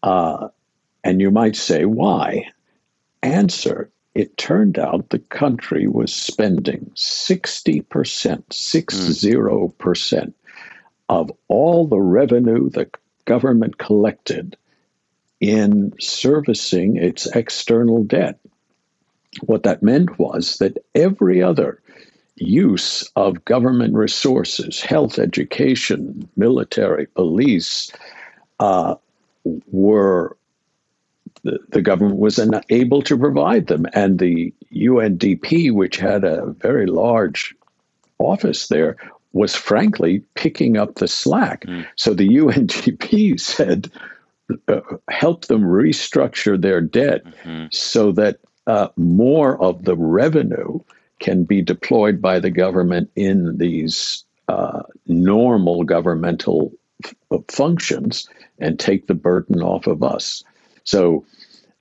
[0.03, 0.49] Uh,
[1.03, 2.47] and you might say, why?
[3.21, 10.34] Answer it turned out the country was spending 60%, 60%
[11.09, 12.89] of all the revenue the
[13.26, 14.55] government collected
[15.39, 18.39] in servicing its external debt.
[19.41, 21.82] What that meant was that every other
[22.36, 27.91] use of government resources, health, education, military, police,
[28.59, 28.95] uh,
[29.43, 30.38] were
[31.43, 33.85] the, the government was unable to provide them.
[33.93, 37.55] And the UNDP, which had a very large
[38.19, 38.97] office there,
[39.33, 41.65] was frankly picking up the slack.
[41.65, 41.85] Mm.
[41.95, 43.91] So the UNDP said,
[44.67, 47.65] uh, help them restructure their debt mm-hmm.
[47.71, 50.79] so that uh, more of the revenue
[51.19, 56.71] can be deployed by the government in these uh, normal governmental
[57.03, 58.27] f- functions
[58.59, 60.43] and take the burden off of us.
[60.84, 61.25] So,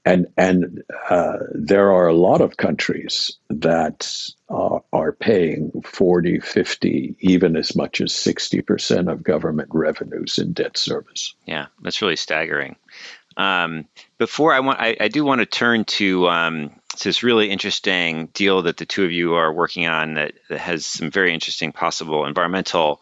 [0.05, 4.13] and and uh, there are a lot of countries that
[4.49, 10.77] uh, are paying 40, 50, even as much as 60% of government revenues in debt
[10.77, 11.35] service.
[11.47, 12.77] Yeah, that's really staggering.
[13.37, 13.87] Um,
[14.19, 16.71] before I want, I, I, do want to turn to um,
[17.03, 20.85] this really interesting deal that the two of you are working on that, that has
[20.85, 23.01] some very interesting possible environmental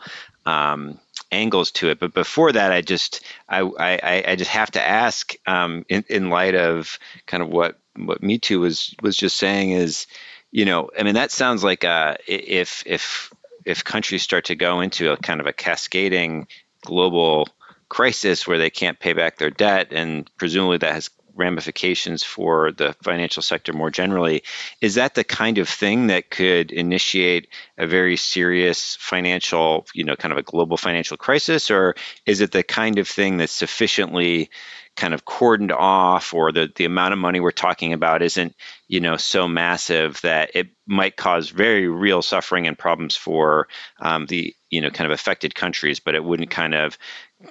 [0.51, 0.98] um,
[1.30, 2.01] angles to it.
[2.01, 6.30] But before that, I just I I, I just have to ask um, in in
[6.30, 10.07] light of kind of what what Mitu was was just saying is,
[10.51, 13.32] you know, I mean that sounds like uh, if if
[13.64, 16.48] if countries start to go into a kind of a cascading
[16.82, 17.48] global
[17.88, 22.95] crisis where they can't pay back their debt, and presumably that has ramifications for the
[23.03, 24.43] financial sector more generally.
[24.81, 30.16] Is that the kind of thing that could initiate a very serious financial, you know,
[30.16, 31.70] kind of a global financial crisis?
[31.70, 31.95] Or
[32.26, 34.51] is it the kind of thing that's sufficiently
[34.97, 38.55] kind of cordoned off or the, the amount of money we're talking about isn't,
[38.89, 43.68] you know, so massive that it might cause very real suffering and problems for
[44.01, 46.99] um, the, you know, kind of affected countries, but it wouldn't kind of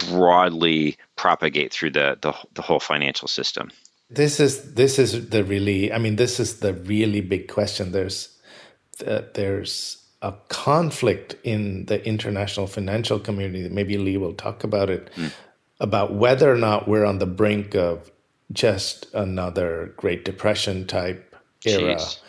[0.09, 3.71] broadly propagate through the, the, the whole financial system?
[4.09, 7.91] This is this is the really I mean this is the really big question.
[7.91, 8.35] There's
[9.05, 13.69] uh, there's a conflict in the international financial community.
[13.69, 15.31] Maybe Lee will talk about it mm.
[15.79, 18.11] about whether or not we're on the brink of
[18.51, 22.19] just another Great Depression type era, Jeez.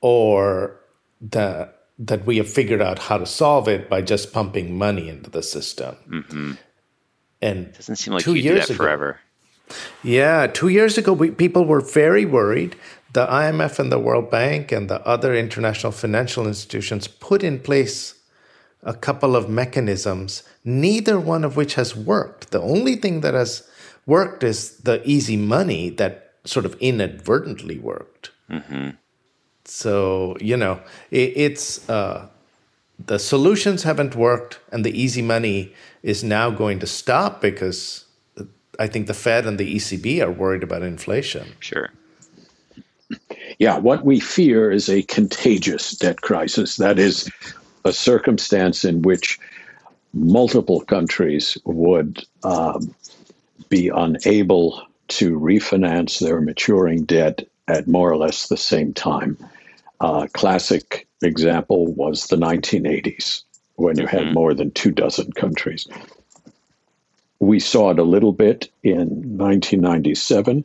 [0.00, 0.80] or
[1.20, 5.30] that that we have figured out how to solve it by just pumping money into
[5.30, 5.96] the system.
[6.08, 6.52] Mm-hmm.
[7.42, 9.20] And it doesn't seem like two years ago, forever.
[10.02, 12.76] Yeah, two years ago, we, people were very worried.
[13.12, 18.14] The IMF and the World Bank and the other international financial institutions put in place
[18.82, 22.50] a couple of mechanisms, neither one of which has worked.
[22.50, 23.68] The only thing that has
[24.06, 28.30] worked is the easy money that sort of inadvertently worked.
[28.48, 28.90] Mm-hmm.
[29.64, 30.80] So, you know,
[31.10, 32.28] it, it's uh,
[33.06, 38.04] the solutions haven't worked, and the easy money is now going to stop because
[38.78, 41.52] I think the Fed and the ECB are worried about inflation.
[41.60, 41.90] Sure.
[43.58, 46.76] Yeah, what we fear is a contagious debt crisis.
[46.76, 47.30] That is
[47.84, 49.38] a circumstance in which
[50.14, 52.94] multiple countries would um,
[53.68, 59.36] be unable to refinance their maturing debt at more or less the same time.
[60.00, 63.42] Uh, classic example was the 1980s
[63.74, 64.34] when you had mm-hmm.
[64.34, 65.86] more than two dozen countries.
[67.38, 70.64] We saw it a little bit in 1997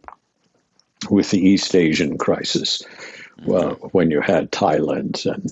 [1.10, 3.52] with the East Asian crisis, mm-hmm.
[3.52, 5.52] well, when you had Thailand and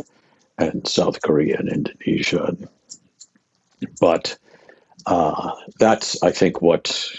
[0.58, 2.56] and South Korea and Indonesia.
[4.00, 4.38] But
[5.06, 7.12] uh, that's, I think, what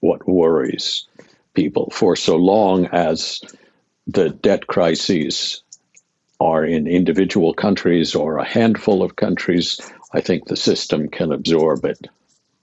[0.00, 1.06] what worries
[1.54, 1.90] people.
[1.90, 3.40] For so long as
[4.06, 5.61] the debt crises
[6.42, 9.80] are in individual countries or a handful of countries,
[10.12, 12.08] I think the system can absorb it.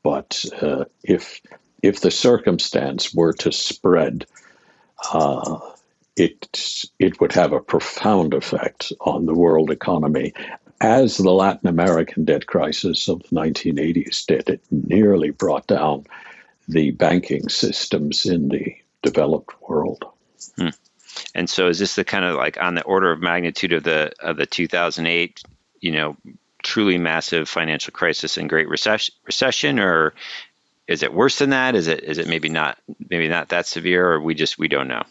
[0.03, 1.41] But uh, if
[1.81, 4.25] if the circumstance were to spread,
[5.13, 5.59] uh,
[6.15, 10.33] it it would have a profound effect on the world economy,
[10.81, 14.49] as the Latin American debt crisis of the 1980s did.
[14.49, 16.05] It nearly brought down
[16.67, 20.05] the banking systems in the developed world.
[20.57, 20.69] Hmm.
[21.35, 24.11] And so, is this the kind of like on the order of magnitude of the
[24.19, 25.41] of the 2008,
[25.81, 26.17] you know,
[26.63, 30.13] truly massive financial crisis and great recession, recession, or
[30.87, 31.75] is it worse than that?
[31.75, 32.77] Is it is it maybe not
[33.09, 35.03] maybe not that severe, or we just we don't know?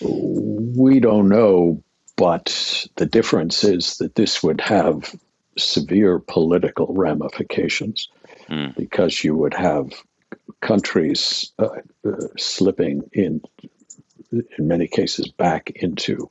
[0.00, 1.82] We don't know,
[2.16, 5.14] but the difference is that this would have
[5.56, 8.08] severe political ramifications
[8.48, 8.74] mm.
[8.76, 9.92] because you would have
[10.60, 11.68] countries uh,
[12.06, 13.40] uh, slipping in
[14.32, 16.30] in many cases back into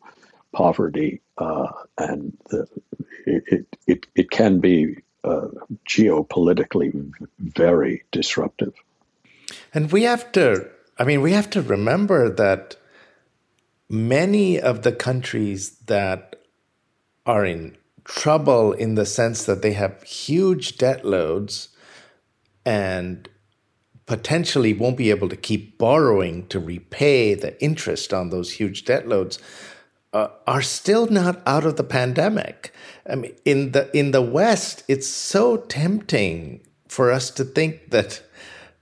[0.53, 1.67] poverty, uh,
[1.97, 2.67] and the,
[3.25, 5.47] it, it, it can be uh,
[5.87, 8.73] geopolitically very disruptive.
[9.73, 12.75] And we have to, I mean, we have to remember that
[13.89, 16.35] many of the countries that
[17.25, 21.69] are in trouble in the sense that they have huge debt loads
[22.65, 23.29] and
[24.07, 29.07] potentially won't be able to keep borrowing to repay the interest on those huge debt
[29.07, 29.37] loads
[30.13, 32.73] uh, are still not out of the pandemic.
[33.07, 38.21] I mean, in the in the West, it's so tempting for us to think that,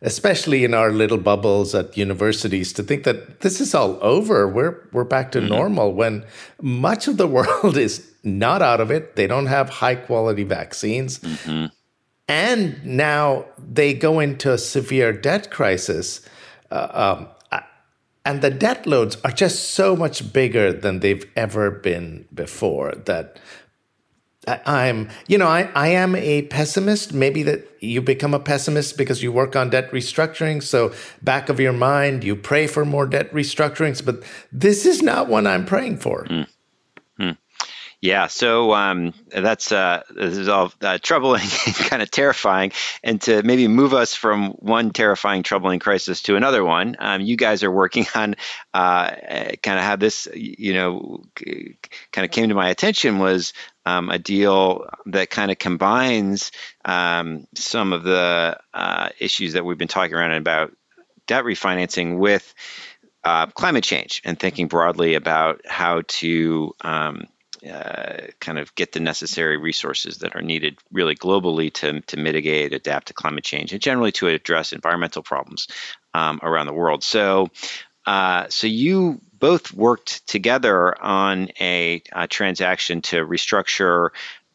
[0.02, 4.48] especially in our little bubbles at universities, to think that this is all over.
[4.48, 5.50] We're we're back to mm-hmm.
[5.50, 6.24] normal when
[6.62, 9.16] much of the world is not out of it.
[9.16, 11.20] They don't have high quality vaccines.
[11.20, 11.66] Mm-hmm.
[12.28, 16.22] And now they go into a severe debt crisis.
[16.72, 17.62] Uh, um,
[18.26, 23.40] and the debt loads are just so much bigger than they've ever been before that
[24.48, 27.14] I'm, you know, I, I am a pessimist.
[27.14, 30.62] Maybe that you become a pessimist because you work on debt restructuring.
[30.62, 34.06] So, back of your mind, you pray for more debt restructurings.
[34.06, 36.26] But this is not one I'm praying for.
[36.26, 36.48] Mm.
[38.06, 41.42] Yeah, so um, that's uh, this is all uh, troubling
[41.90, 42.72] kind of terrifying.
[43.04, 47.36] And to maybe move us from one terrifying, troubling crisis to another one, um, you
[47.36, 48.36] guys are working on
[48.76, 49.10] uh,
[49.64, 51.24] kind of how this, you know,
[52.12, 53.54] kind of came to my attention was
[53.88, 56.52] um, a deal that kind of combines
[56.86, 60.76] um, some of the uh, issues that we've been talking around about
[61.26, 62.54] debt refinancing with
[63.24, 67.26] uh, climate change and thinking broadly about how to um,
[67.70, 72.74] uh, kind of get the necessary resources that are needed really globally to, to mitigate,
[72.74, 75.68] adapt to climate change, and generally to address environmental problems
[76.14, 77.04] um, around the world.
[77.04, 77.50] So,
[78.06, 84.10] uh, so you both worked together on a, a transaction to restructure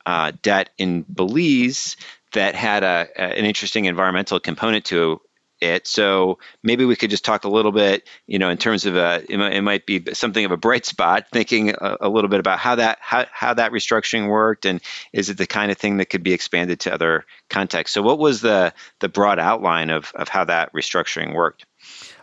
[0.07, 1.97] uh, debt in Belize
[2.33, 5.21] that had a, an interesting environmental component to
[5.61, 5.87] it.
[5.87, 9.25] So maybe we could just talk a little bit, you know, in terms of a,
[9.29, 12.75] it might, be something of a bright spot, thinking a, a, little bit about how
[12.75, 14.81] that how, how that restructuring worked, and
[15.13, 17.95] is it the kind of thing that could be expanded to other contexts.
[17.95, 21.65] So what was the the broad outline of of how that restructuring worked?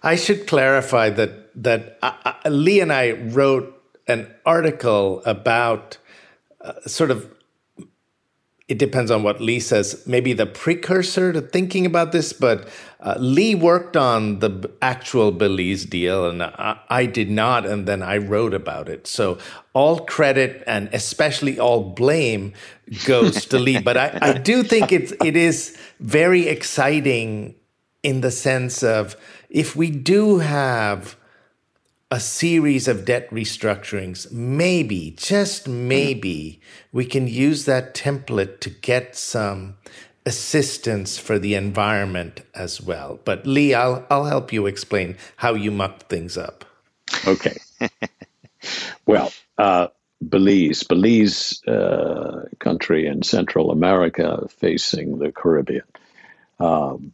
[0.03, 3.73] I should clarify that that uh, uh Lee and I wrote
[4.07, 5.97] an article about
[6.61, 7.33] uh, sort of
[8.67, 12.67] it depends on what Lee says, maybe the precursor to thinking about this, but
[12.99, 18.03] uh, Lee worked on the actual Belize deal and I, I, did not, and then
[18.03, 19.07] I wrote about it.
[19.07, 19.37] So
[19.73, 22.51] all credit and especially all blame
[23.05, 23.79] goes to Lee.
[23.79, 27.55] But I, I do think it's, it is very exciting
[28.03, 29.15] in the sense of
[29.49, 31.15] if we do have
[32.09, 36.61] a series of debt restructurings, maybe, just maybe,
[36.93, 39.75] we can use that template to get some
[40.25, 43.19] assistance for the environment as well.
[43.25, 46.63] But Lee, I'll, I'll help you explain how you mucked things up.
[47.25, 47.57] Okay.
[49.05, 49.87] well, uh,
[50.21, 55.83] Belize, Belize uh, country in Central America facing the Caribbean,
[56.59, 57.13] um,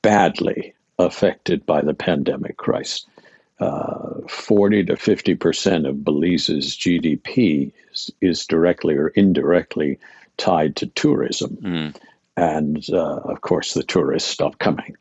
[0.00, 3.06] badly affected by the pandemic crisis
[3.58, 9.98] uh, 40 to 50 percent of Belize's GDP is, is, directly or indirectly
[10.36, 11.56] tied to tourism.
[11.56, 11.96] Mm.
[12.36, 14.96] And uh, of course, the tourists stopped coming.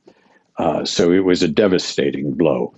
[0.58, 2.74] Uh, so it was a devastating blow.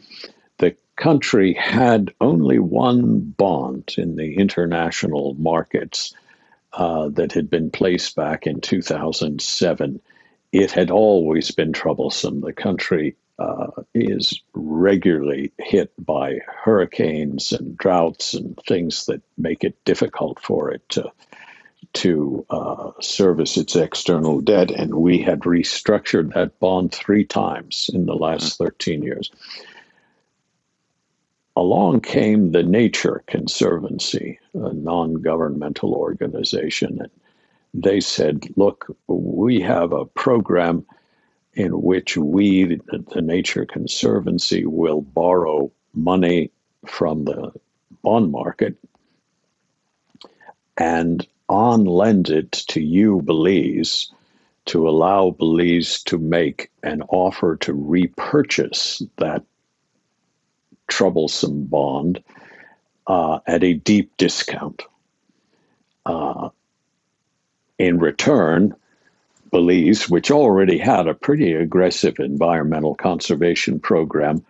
[0.58, 6.16] The country had only one bond in the international markets
[6.74, 10.02] uh, that had been placed back in 2007.
[10.52, 12.42] It had always been troublesome.
[12.42, 19.84] The country uh, is regularly hit by hurricanes and droughts and things that make it
[19.86, 21.12] difficult for it to
[21.94, 24.72] to uh, service its external debt.
[24.72, 28.66] And we had restructured that bond three times in the last hmm.
[28.66, 29.32] 13 years.
[31.56, 37.00] Along came the Nature Conservancy, a non governmental organization.
[37.02, 37.12] And
[37.74, 40.86] they said, look, we have a program
[41.58, 46.52] in which we, the Nature Conservancy, will borrow money
[46.86, 47.52] from the
[48.04, 48.76] bond market
[50.78, 54.12] and on lend it to you, Belize,
[54.66, 59.44] to allow Belize to make an offer to repurchase that
[60.88, 62.24] troublesome bond
[63.08, 64.84] uh, at a deep discount.
[66.06, 66.50] Uh,
[67.80, 68.76] in return,
[69.52, 74.46] Belize, which already had a pretty aggressive environmental conservation program,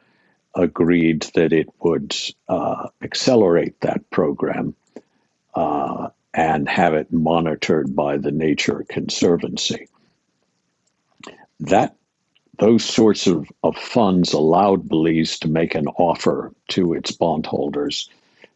[0.55, 2.15] agreed that it would
[2.49, 4.75] uh, accelerate that program
[5.53, 9.87] uh, and have it monitored by the Nature Conservancy.
[11.59, 11.95] That
[12.59, 18.09] those sorts of, of funds allowed Belize to make an offer to its bondholders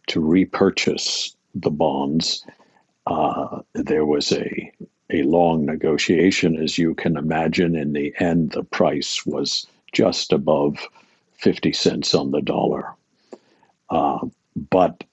[0.08, 2.46] to repurchase the bonds.
[3.06, 4.72] Uh, there was a
[5.12, 7.76] a long negotiation, as you can imagine.
[7.76, 10.78] In the end, the price was just above
[11.34, 12.94] 50 cents on the dollar.
[13.90, 14.20] Uh,
[14.70, 15.04] but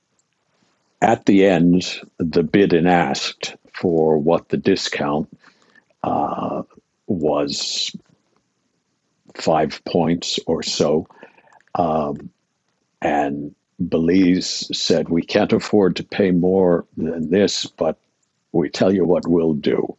[1.01, 5.29] at the end, the bid and asked for what the discount
[6.03, 6.63] uh,
[7.07, 7.95] was
[9.35, 11.07] five points or so.
[11.75, 12.31] Um,
[13.01, 17.99] and Belize said, We can't afford to pay more than this, but
[18.53, 19.97] we tell you what we'll do.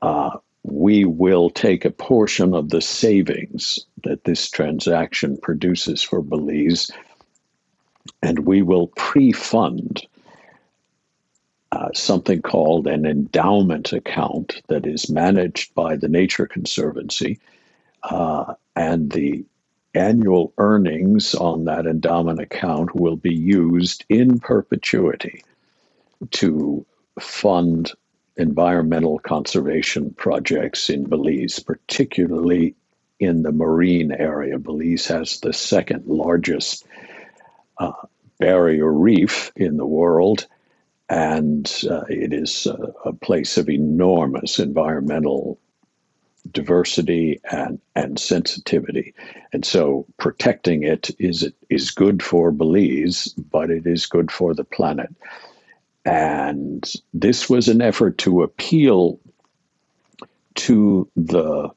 [0.00, 6.90] Uh, we will take a portion of the savings that this transaction produces for Belize
[8.22, 10.02] and we will pre fund
[11.70, 17.38] uh, something called an endowment account that is managed by the Nature Conservancy.
[18.02, 19.44] Uh, and the
[19.94, 25.42] annual earnings on that endowment account will be used in perpetuity
[26.30, 26.86] to
[27.20, 27.92] fund
[28.36, 32.76] environmental conservation projects in Belize, particularly
[33.18, 34.58] in the marine area.
[34.58, 36.86] Belize has the second largest
[37.78, 37.92] uh,
[38.38, 40.46] barrier reef in the world,
[41.08, 45.58] and uh, it is a, a place of enormous environmental
[46.50, 49.14] diversity and, and sensitivity.
[49.52, 54.64] And so protecting it is is good for Belize, but it is good for the
[54.64, 55.14] planet.
[56.08, 59.20] And this was an effort to appeal
[60.54, 61.68] to the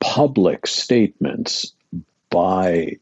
[0.00, 1.74] public statements
[2.30, 2.96] by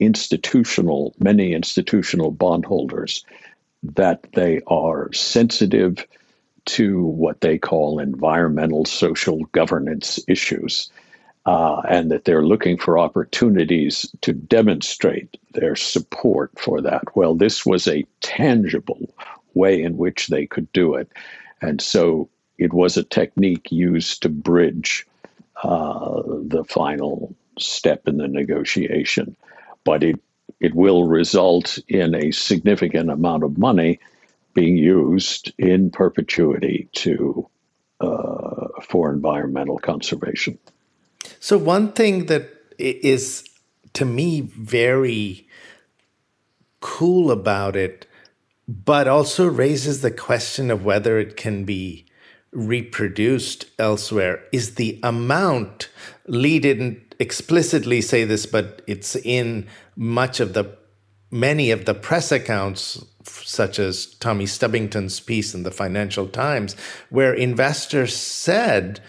[0.00, 3.26] institutional, many institutional bondholders,
[3.82, 6.06] that they are sensitive
[6.64, 10.90] to what they call environmental social governance issues,
[11.46, 17.16] uh, and that they're looking for opportunities to demonstrate their support for that.
[17.16, 19.12] Well, this was a tangible
[19.54, 21.10] way in which they could do it.
[21.60, 22.28] And so
[22.58, 25.06] it was a technique used to bridge
[25.62, 29.36] uh, the final step in the negotiation
[29.84, 30.20] but it
[30.60, 33.98] it will result in a significant amount of money
[34.54, 37.48] being used in perpetuity to
[38.00, 40.58] uh, for environmental conservation.
[41.42, 43.42] So one thing that is
[43.94, 45.48] to me very
[46.78, 48.06] cool about it,
[48.68, 52.06] but also raises the question of whether it can be
[52.52, 55.88] reproduced elsewhere, is the amount.
[56.28, 59.66] Lee didn't explicitly say this, but it's in
[59.96, 60.78] much of the
[61.32, 66.76] many of the press accounts, such as Tommy Stubbington's piece in the Financial Times,
[67.10, 69.00] where investors said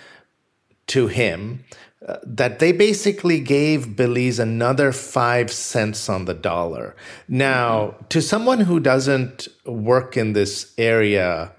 [0.87, 1.63] to him
[2.07, 6.95] uh, that they basically gave Belize another five cents on the dollar.
[7.27, 11.51] Now, to someone who doesn't work in this area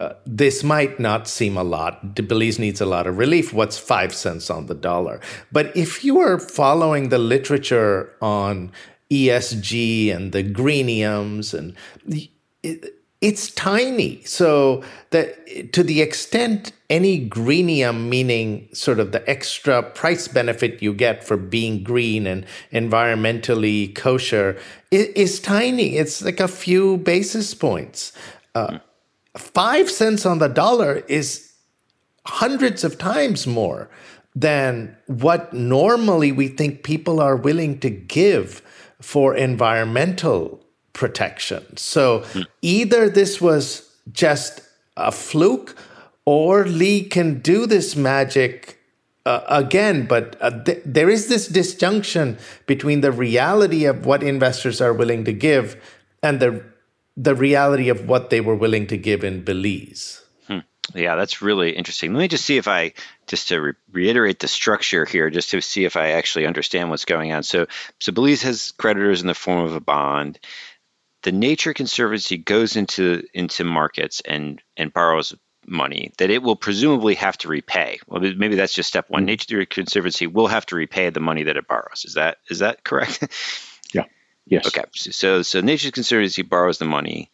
[0.00, 2.16] uh, this might not seem a lot.
[2.16, 3.52] Belize needs a lot of relief.
[3.52, 5.20] What's five cents on the dollar?
[5.52, 8.72] But if you are following the literature on
[9.10, 11.74] ESG and the greeniums, and
[12.62, 12.94] it,
[13.24, 14.22] it's tiny.
[14.24, 20.92] So that to the extent any greenium, meaning sort of the extra price benefit you
[20.92, 24.58] get for being green and environmentally kosher,
[24.90, 25.96] is, is tiny.
[25.96, 28.12] It's like a few basis points.
[28.54, 28.78] Uh,
[29.38, 31.50] five cents on the dollar is
[32.26, 33.88] hundreds of times more
[34.36, 38.60] than what normally we think people are willing to give
[39.00, 40.63] for environmental
[40.94, 41.76] protection.
[41.76, 42.46] So mm.
[42.62, 44.62] either this was just
[44.96, 45.76] a fluke
[46.24, 48.78] or Lee can do this magic
[49.26, 54.80] uh, again, but uh, th- there is this disjunction between the reality of what investors
[54.80, 55.76] are willing to give
[56.22, 56.62] and the
[57.16, 60.20] the reality of what they were willing to give in Belize.
[60.48, 60.58] Hmm.
[60.94, 62.12] Yeah, that's really interesting.
[62.12, 62.92] Let me just see if I,
[63.28, 67.04] just to re- reiterate the structure here, just to see if I actually understand what's
[67.04, 67.44] going on.
[67.44, 67.66] So,
[68.00, 70.40] so Belize has creditors in the form of a bond.
[71.24, 75.34] The Nature Conservancy goes into into markets and and borrows
[75.66, 77.98] money that it will presumably have to repay.
[78.06, 79.22] Well, maybe that's just step one.
[79.22, 79.26] Mm-hmm.
[79.26, 82.04] Nature Conservancy will have to repay the money that it borrows.
[82.04, 83.26] Is that is that correct?
[83.92, 84.04] Yeah.
[84.46, 84.66] Yes.
[84.66, 84.84] Okay.
[84.92, 87.30] So so Nature Conservancy borrows the money.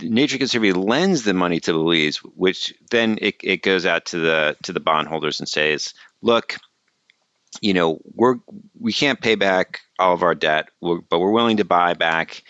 [0.00, 4.18] Nature Conservancy lends the money to the Belize, which then it, it goes out to
[4.18, 6.56] the to the bondholders and says, look,
[7.60, 8.36] you know, we're
[8.78, 12.42] we can't pay back all of our debt, we're, but we're willing to buy back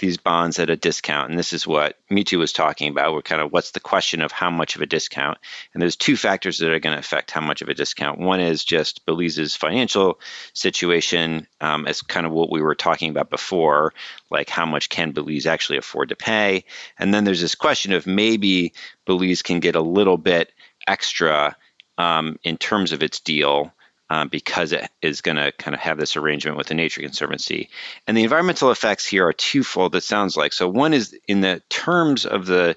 [0.00, 3.12] these bonds at a discount, and this is what Mitu was talking about.
[3.12, 5.38] We're kind of what's the question of how much of a discount,
[5.72, 8.18] and there's two factors that are going to affect how much of a discount.
[8.18, 10.18] One is just Belize's financial
[10.52, 13.94] situation, um, as kind of what we were talking about before,
[14.30, 16.64] like how much can Belize actually afford to pay,
[16.98, 18.72] and then there's this question of maybe
[19.06, 20.52] Belize can get a little bit
[20.88, 21.56] extra
[21.98, 23.72] um, in terms of its deal
[24.10, 27.70] um, because it is going to kind of have this arrangement with the Nature Conservancy.
[28.06, 30.52] And the environmental effects here are twofold, it sounds like.
[30.52, 32.76] So, one is in the terms of the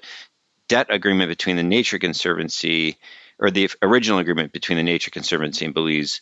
[0.68, 2.96] debt agreement between the Nature Conservancy,
[3.40, 6.20] or the original agreement between the Nature Conservancy and Belize,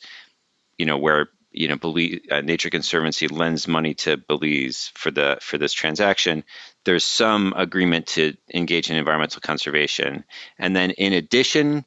[0.79, 5.37] you know, where you know Belize, uh, Nature Conservancy lends money to Belize for the
[5.43, 6.43] for this transaction.
[6.85, 10.25] There's some agreement to engage in environmental conservation,
[10.59, 11.85] and then in addition,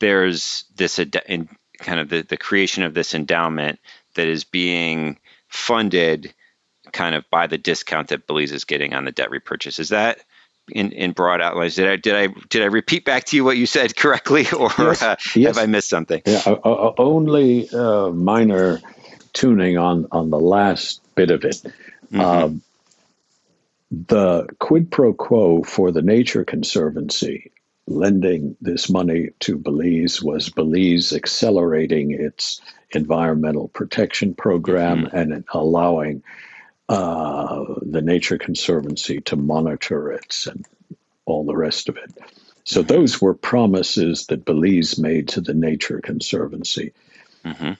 [0.00, 1.48] there's this ad- in,
[1.78, 3.78] kind of the, the creation of this endowment
[4.14, 5.18] that is being
[5.48, 6.32] funded
[6.92, 9.78] kind of by the discount that Belize is getting on the debt repurchase.
[9.78, 10.20] Is that
[10.68, 11.74] in, in broad outlines?
[11.74, 14.70] Did I did I did I repeat back to you what you said correctly, or
[14.78, 15.56] yes, uh, yes.
[15.56, 16.22] have I missed something?
[16.26, 18.80] Yeah, uh, only uh, minor
[19.32, 21.62] tuning on on the last bit of it.
[22.12, 22.20] Mm-hmm.
[22.20, 22.62] Um,
[23.90, 27.52] the quid pro quo for the Nature Conservancy
[27.86, 32.60] lending this money to Belize was Belize accelerating its
[32.90, 35.16] environmental protection program mm-hmm.
[35.16, 36.22] and allowing
[36.88, 40.64] uh, the Nature Conservancy to monitor it and
[41.24, 42.12] all the rest of it.
[42.64, 42.88] So mm-hmm.
[42.88, 46.92] those were promises that Belize made to the Nature Conservancy.
[47.44, 47.72] Mm-hmm.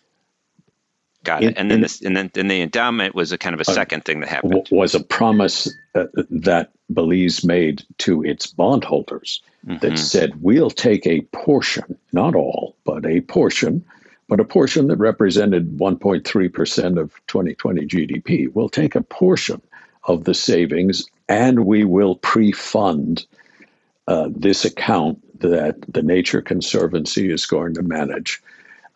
[1.26, 1.54] Got it.
[1.56, 4.04] and then, this, and then, then the endowment was a kind of a uh, second
[4.04, 4.68] thing that happened.
[4.70, 9.78] Was a promise uh, that Belize made to its bondholders mm-hmm.
[9.78, 13.84] that said, we'll take a portion, not all, but a portion,
[14.28, 18.48] but a portion that represented 1.3% of 2020 GDP.
[18.54, 19.60] We'll take a portion
[20.04, 23.26] of the savings and we will pre fund
[24.06, 28.40] uh, this account that the Nature Conservancy is going to manage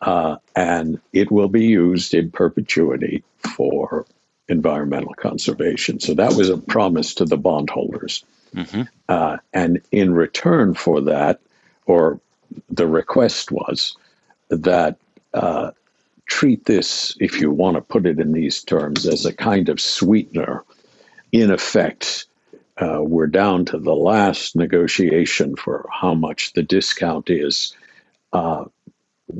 [0.01, 3.23] uh, and it will be used in perpetuity
[3.55, 4.05] for
[4.47, 5.99] environmental conservation.
[5.99, 8.23] So that was a promise to the bondholders.
[8.55, 8.83] Mm-hmm.
[9.07, 11.39] Uh, and in return for that,
[11.85, 12.19] or
[12.69, 13.95] the request was
[14.49, 14.97] that
[15.33, 15.71] uh,
[16.25, 19.79] treat this, if you want to put it in these terms, as a kind of
[19.79, 20.63] sweetener.
[21.31, 22.25] In effect,
[22.77, 27.73] uh, we're down to the last negotiation for how much the discount is.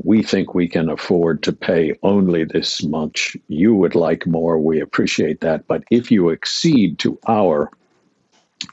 [0.04, 3.36] We think we can afford to pay only this much.
[3.48, 4.58] You would like more.
[4.58, 5.66] We appreciate that.
[5.66, 7.70] But if you exceed to our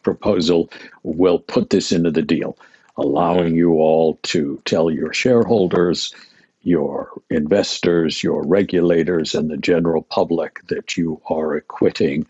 [0.03, 0.69] proposal,
[1.03, 2.57] we'll put this into the deal,
[2.97, 6.13] allowing you all to tell your shareholders,
[6.61, 12.27] your investors, your regulators, and the general public that you are acquitting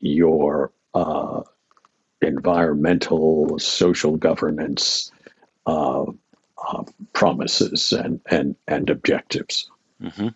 [0.00, 1.42] your uh,
[2.22, 5.10] environmental, social governance
[5.66, 6.04] uh,
[6.66, 9.70] uh, promises and and and objectives.
[10.02, 10.28] Mm-hmm.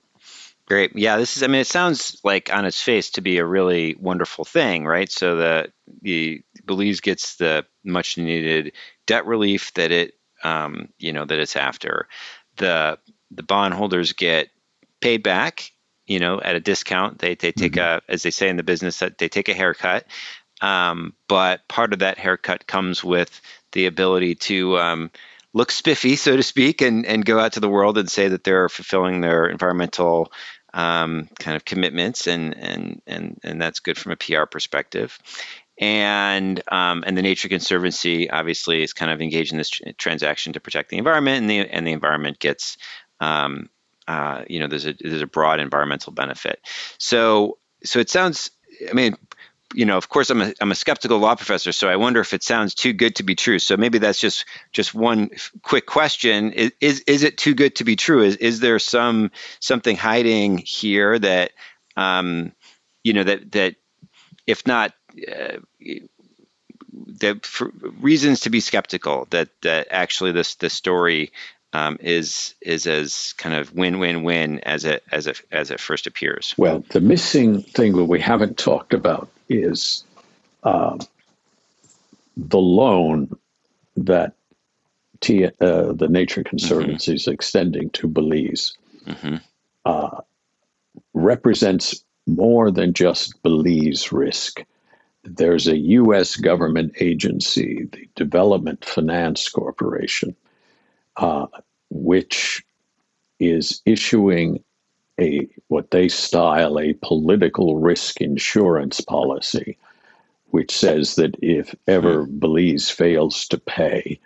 [0.66, 0.94] Great.
[0.94, 1.42] Yeah, this is.
[1.42, 5.10] I mean, it sounds like on its face to be a really wonderful thing, right?
[5.10, 5.72] So the
[6.02, 8.72] the Belize gets the much needed
[9.06, 10.14] debt relief that it,
[10.44, 12.06] um, you know, that it's after.
[12.56, 12.98] The
[13.30, 14.50] the bondholders get
[15.00, 15.72] paid back,
[16.06, 17.18] you know, at a discount.
[17.18, 18.02] They they take mm-hmm.
[18.06, 20.04] a, as they say in the business, that they take a haircut.
[20.60, 23.40] Um, but part of that haircut comes with
[23.72, 25.10] the ability to um,
[25.52, 28.44] look spiffy, so to speak, and, and go out to the world and say that
[28.44, 30.32] they're fulfilling their environmental
[30.74, 35.18] um, kind of commitments, and, and, and, and that's good from a PR perspective.
[35.80, 40.54] And um, and the Nature Conservancy obviously is kind of engaged in this tr- transaction
[40.54, 42.78] to protect the environment, and the and the environment gets
[43.20, 43.70] um,
[44.08, 46.60] uh, you know there's a there's a broad environmental benefit.
[46.98, 48.50] So so it sounds
[48.90, 49.16] I mean
[49.74, 52.32] you know, of course, I'm a, I'm a skeptical law professor, so I wonder if
[52.32, 53.58] it sounds too good to be true.
[53.58, 55.30] So maybe that's just just one
[55.62, 58.22] quick question: is is, is it too good to be true?
[58.22, 61.52] Is is there some something hiding here that,
[61.96, 62.52] um,
[63.04, 63.76] you know, that that
[64.46, 64.94] if not,
[65.30, 65.58] uh,
[67.20, 67.46] that
[68.00, 71.32] reasons to be skeptical that that actually this this story
[71.72, 75.80] um, is is as kind of win win win as it as it as it
[75.80, 76.54] first appears.
[76.56, 80.04] Well, the missing thing that we haven't talked about is
[80.62, 80.98] uh,
[82.36, 83.36] the loan
[83.96, 84.34] that
[85.20, 87.32] T, uh, the Nature Conservancy is mm-hmm.
[87.32, 88.74] extending to Belize
[89.06, 89.36] mm-hmm.
[89.84, 90.20] uh,
[91.12, 94.64] represents more than just Belize risk.
[95.24, 96.36] There's a U.S.
[96.36, 100.36] government agency, the Development Finance Corporation,
[101.18, 101.46] uh,
[101.90, 102.64] which
[103.38, 104.64] is issuing
[105.20, 109.76] a what they style a political risk insurance policy
[110.50, 112.38] which says that if ever hmm.
[112.38, 114.18] Belize fails to pay,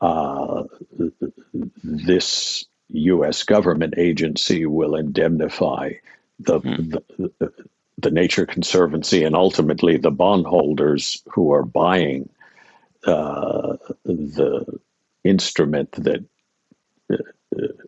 [0.00, 0.64] uh,
[1.84, 3.44] this U.S.
[3.44, 5.92] government agency will indemnify
[6.40, 6.90] the, hmm.
[6.90, 7.52] the,
[7.98, 12.28] the Nature Conservancy and ultimately the bondholders who are buying
[13.06, 14.80] uh, the
[15.24, 16.24] instrument that
[17.12, 17.16] uh,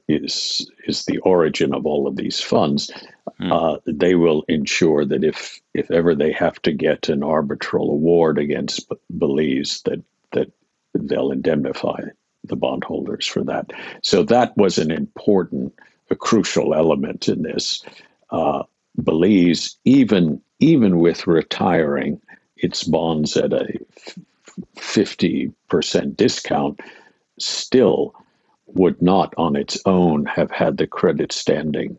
[0.08, 2.90] is is the origin of all of these funds.
[3.38, 3.52] Hmm.
[3.52, 8.38] Uh, they will ensure that if if ever they have to get an arbitral award
[8.38, 10.02] against Belize, that
[10.32, 10.50] that
[10.94, 12.00] they'll indemnify
[12.44, 13.70] the bondholders for that.
[14.02, 15.72] So that was an important,
[16.10, 17.84] a crucial element in this.
[18.30, 18.64] Uh,
[18.96, 22.20] Belize, even even with retiring
[22.56, 23.66] its bonds at a
[24.76, 26.80] fifty percent discount,
[27.44, 28.14] still
[28.66, 31.98] would not on its own have had the credit standing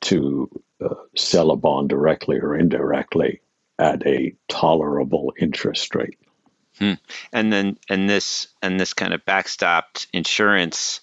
[0.00, 0.48] to
[0.84, 3.40] uh, sell a bond directly or indirectly
[3.78, 6.18] at a tolerable interest rate.
[6.78, 6.94] Hmm.
[7.32, 11.00] And then and this and this kind of backstopped insurance,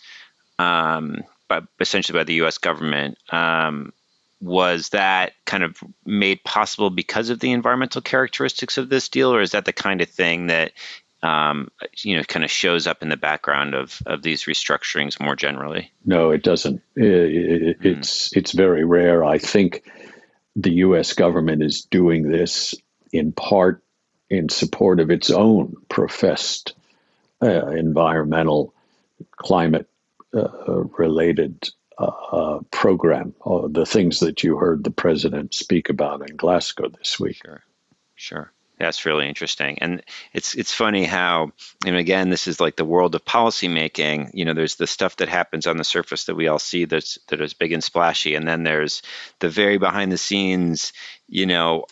[0.58, 2.58] um, by, essentially by the U.S.
[2.58, 3.18] government.
[3.32, 3.94] Um,
[4.42, 9.42] was that kind of made possible because of the environmental characteristics of this deal, or
[9.42, 10.72] is that the kind of thing that
[11.22, 15.36] um, you know kind of shows up in the background of of these restructurings more
[15.36, 15.92] generally?
[16.06, 16.82] No, it doesn't.
[16.96, 17.88] It, hmm.
[17.88, 19.24] it's it's very rare.
[19.24, 19.84] I think
[20.56, 21.14] the U.S.
[21.14, 22.76] government is doing this
[23.12, 23.84] in part
[24.30, 26.74] in support of its own professed
[27.42, 28.74] uh, environmental
[29.38, 29.90] climate
[30.34, 36.36] uh, related uh, program, uh, the things that you heard the president speak about in
[36.38, 37.42] Glasgow this week.
[37.44, 37.64] Sure,
[38.16, 38.52] sure.
[38.80, 40.02] That's really interesting, and
[40.34, 41.52] it's it's funny how,
[41.86, 44.32] and again, this is like the world of policymaking.
[44.34, 47.20] You know, there's the stuff that happens on the surface that we all see that's
[47.28, 49.02] that is big and splashy, and then there's
[49.40, 50.94] the very behind the scenes,
[51.28, 51.86] you know,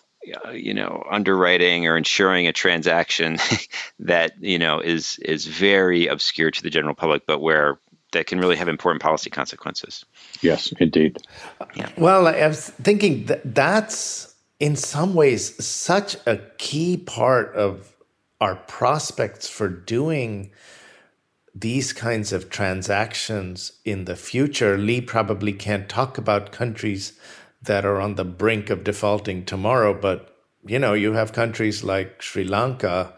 [0.45, 3.37] uh, you know underwriting or insuring a transaction
[3.99, 7.79] that you know is is very obscure to the general public but where
[8.11, 10.05] that can really have important policy consequences.
[10.41, 11.17] Yes, indeed.
[11.75, 11.89] Yeah.
[11.97, 14.26] Well, I was thinking that that's
[14.59, 17.95] in some ways such a key part of
[18.39, 20.51] our prospects for doing
[21.53, 24.77] these kinds of transactions in the future.
[24.77, 27.13] Lee probably can't talk about countries
[27.63, 30.35] that are on the brink of defaulting tomorrow, but
[30.65, 33.13] you know, you have countries like Sri Lanka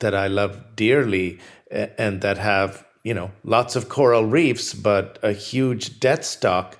[0.00, 1.38] that I love dearly
[1.70, 6.78] and that have you know, lots of coral reefs, but a huge debt stock.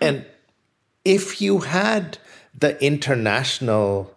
[0.00, 0.24] And
[1.04, 2.16] if you had
[2.58, 4.14] the international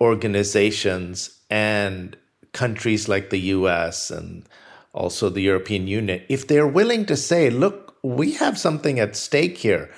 [0.00, 2.16] organizations and
[2.52, 4.48] countries like the US and
[4.92, 9.58] also the European Union, if they're willing to say, look, we have something at stake
[9.58, 9.90] here,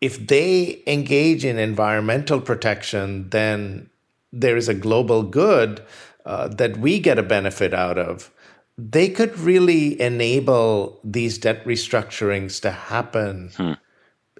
[0.00, 3.88] if they engage in environmental protection, then
[4.32, 5.82] there is a global good
[6.26, 8.30] uh, that we get a benefit out of
[8.78, 13.72] they could really enable these debt restructurings to happen hmm.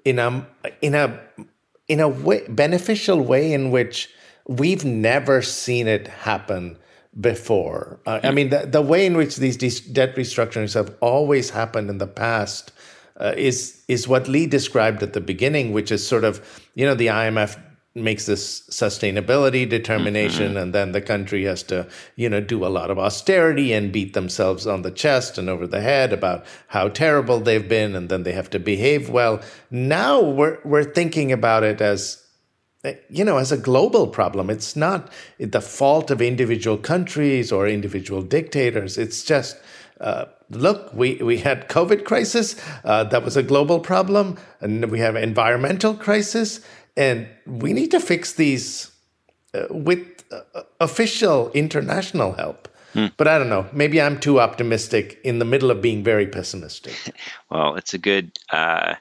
[0.05, 0.47] in a
[0.81, 1.21] in a
[1.93, 4.09] in a way, beneficial way in which
[4.49, 6.79] we've never seen it happen
[7.21, 8.01] before.
[8.07, 11.91] Uh, I mean, the, the way in which these, these debt restructurings have always happened
[11.91, 12.73] in the past
[13.21, 16.41] uh, is is what Lee described at the beginning, which is sort of
[16.75, 17.61] you know the IMF
[17.95, 20.59] makes this sustainability determination mm-hmm.
[20.59, 21.87] and then the country has to
[22.17, 25.67] you know do a lot of austerity and beat themselves on the chest and over
[25.67, 29.41] the head about how terrible they've been and then they have to behave well.
[29.71, 32.25] Now we're we're thinking about it as
[33.11, 34.49] you know as a global problem.
[34.49, 38.97] It's not the fault of individual countries or individual dictators.
[38.97, 39.57] It's just
[40.01, 44.99] uh, look, we, we had COVID crisis, uh, that was a global problem, and we
[44.99, 46.61] have environmental crisis,
[46.97, 48.91] and we need to fix these
[49.55, 52.69] uh, with uh, official international help.
[52.93, 53.07] Hmm.
[53.17, 53.67] But I don't know.
[53.73, 56.95] Maybe I'm too optimistic in the middle of being very pessimistic.
[57.51, 58.39] well, it's a good.
[58.51, 58.95] Uh,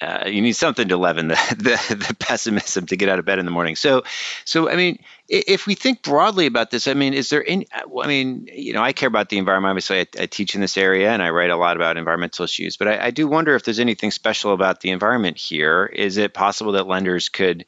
[0.00, 3.38] uh, you need something to leaven the, the, the pessimism to get out of bed
[3.38, 3.76] in the morning.
[3.76, 4.02] So,
[4.44, 7.66] so I mean, if we think broadly about this, I mean, is there any?
[7.74, 9.70] I mean, you know, I care about the environment.
[9.70, 12.76] Obviously, I, I teach in this area and I write a lot about environmental issues.
[12.76, 15.86] But I, I do wonder if there's anything special about the environment here.
[15.86, 17.64] Is it possible that lenders could,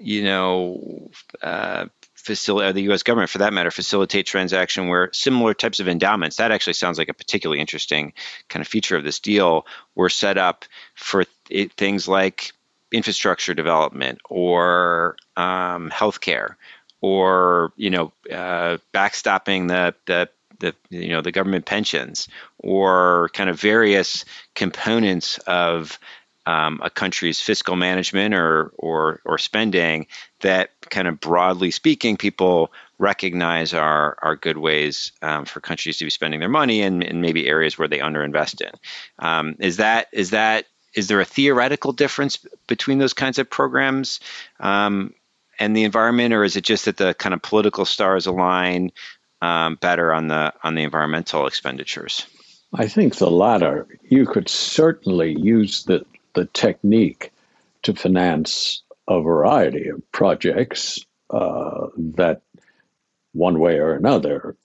[0.00, 1.10] you know,
[1.42, 3.02] uh, facilitate, the U.S.
[3.02, 7.08] government for that matter, facilitate transaction where similar types of endowments, that actually sounds like
[7.08, 8.12] a particularly interesting
[8.48, 10.64] kind of feature of this deal, were set up
[10.94, 12.52] for th- things like
[12.92, 16.54] infrastructure development or um, healthcare
[17.00, 20.28] or you know uh, backstopping the, the
[20.58, 22.28] the you know the government pensions
[22.58, 24.24] or kind of various
[24.54, 25.98] components of
[26.46, 30.06] um, a country's fiscal management or or or spending
[30.40, 36.04] that kind of broadly speaking people recognize are are good ways um, for countries to
[36.04, 38.72] be spending their money and, and maybe areas where they underinvest in.
[39.18, 40.66] Um, is that is that
[40.96, 44.18] is there a theoretical difference between those kinds of programs
[44.58, 45.14] um,
[45.58, 48.90] and the environment, or is it just that the kind of political stars align
[49.42, 52.26] um, better on the on the environmental expenditures?
[52.72, 53.86] I think the latter.
[54.08, 57.32] You could certainly use the the technique
[57.82, 62.42] to finance a variety of projects uh, that,
[63.32, 64.56] one way or another,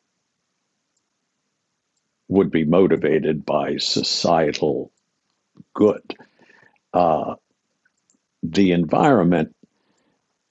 [2.28, 4.92] would be motivated by societal
[5.74, 6.16] good.
[6.94, 7.36] Uh,
[8.44, 9.56] the environment,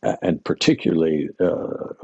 [0.02, 1.94] and particularly uh,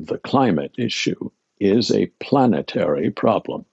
[0.00, 1.30] the climate issue,
[1.60, 3.64] is a planetary problem.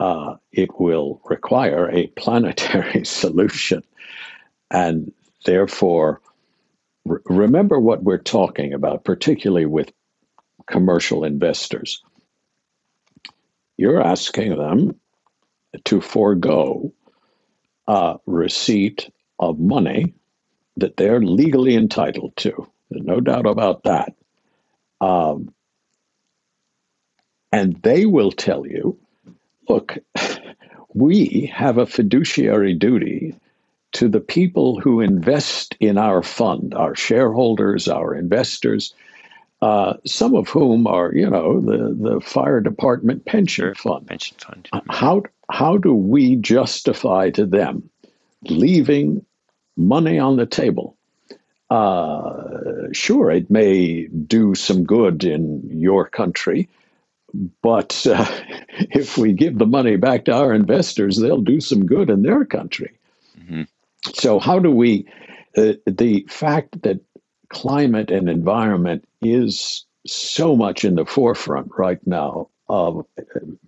[0.00, 3.82] Uh, it will require a planetary solution.
[4.70, 5.12] And
[5.44, 6.20] therefore,
[7.04, 9.92] re- remember what we're talking about, particularly with
[10.66, 12.02] commercial investors.
[13.76, 15.00] You're asking them
[15.84, 16.92] to forego
[17.88, 19.10] uh, receipt
[19.40, 20.14] of money
[20.76, 22.68] that they're legally entitled to.
[22.90, 24.14] There's no doubt about that.
[25.00, 25.52] Um,
[27.50, 28.98] and they will tell you
[29.68, 29.98] look,
[30.94, 33.34] we have a fiduciary duty
[33.92, 38.94] to the people who invest in our fund, our shareholders, our investors,
[39.62, 44.06] uh, some of whom are, you know, the, the fire department pension fund.
[44.06, 44.68] Pension fund.
[44.88, 47.88] How, how do we justify to them
[48.48, 49.24] leaving
[49.76, 50.96] money on the table?
[51.70, 56.68] Uh, sure, it may do some good in your country,
[57.62, 58.24] but uh,
[58.78, 62.44] if we give the money back to our investors, they'll do some good in their
[62.44, 62.92] country.
[63.38, 63.62] Mm-hmm.
[64.14, 65.06] So, how do we,
[65.56, 67.00] uh, the fact that
[67.50, 73.06] climate and environment is so much in the forefront right now of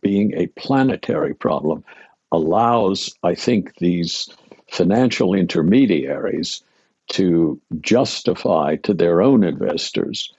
[0.01, 1.85] being a planetary problem
[2.33, 4.29] allows, I think, these
[4.71, 6.63] financial intermediaries
[7.09, 10.33] to justify to their own investors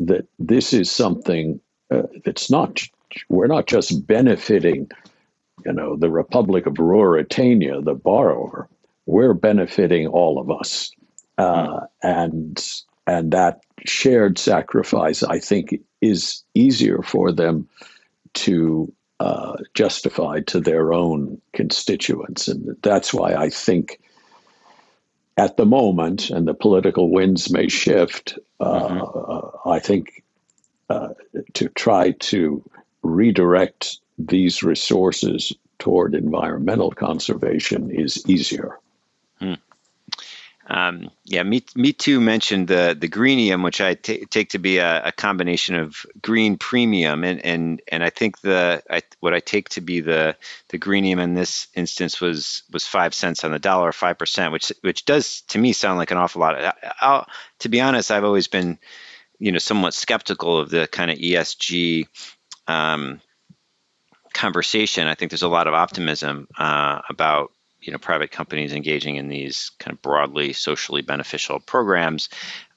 [0.00, 1.60] that this is something
[1.90, 2.82] uh, it's not
[3.28, 4.90] we're not just benefiting
[5.64, 8.68] you know the republic of ruritania the borrower.
[9.06, 10.90] We're benefiting all of us.
[11.38, 12.60] Uh, and
[13.06, 17.68] and that shared sacrifice i think is easier for them
[18.36, 23.98] to uh, justify to their own constituents and that's why i think
[25.36, 29.68] at the moment, and the political winds may shift, uh, mm-hmm.
[29.68, 30.24] I think
[30.88, 31.10] uh,
[31.54, 32.62] to try to
[33.02, 38.78] redirect these resources toward environmental conservation is easier.
[40.68, 45.06] Um, yeah, me, Mitu mentioned the the greenium, which I t- take to be a,
[45.06, 49.68] a, combination of green premium and and and I think the I, what I take
[49.70, 50.36] to be the
[50.70, 54.72] the greenium in this instance was was five cents on the dollar, five percent, which
[54.80, 56.60] which does to me sound like an awful lot.
[56.60, 57.26] I, I'll,
[57.60, 58.78] to be honest, I've always been
[59.38, 62.08] you know somewhat skeptical of the kind of ESG
[62.66, 63.20] um,
[64.34, 65.06] conversation.
[65.06, 67.52] I think there's a lot of optimism uh, about
[67.86, 72.28] you know private companies engaging in these kind of broadly socially beneficial programs.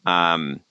[0.05, 0.61] Um,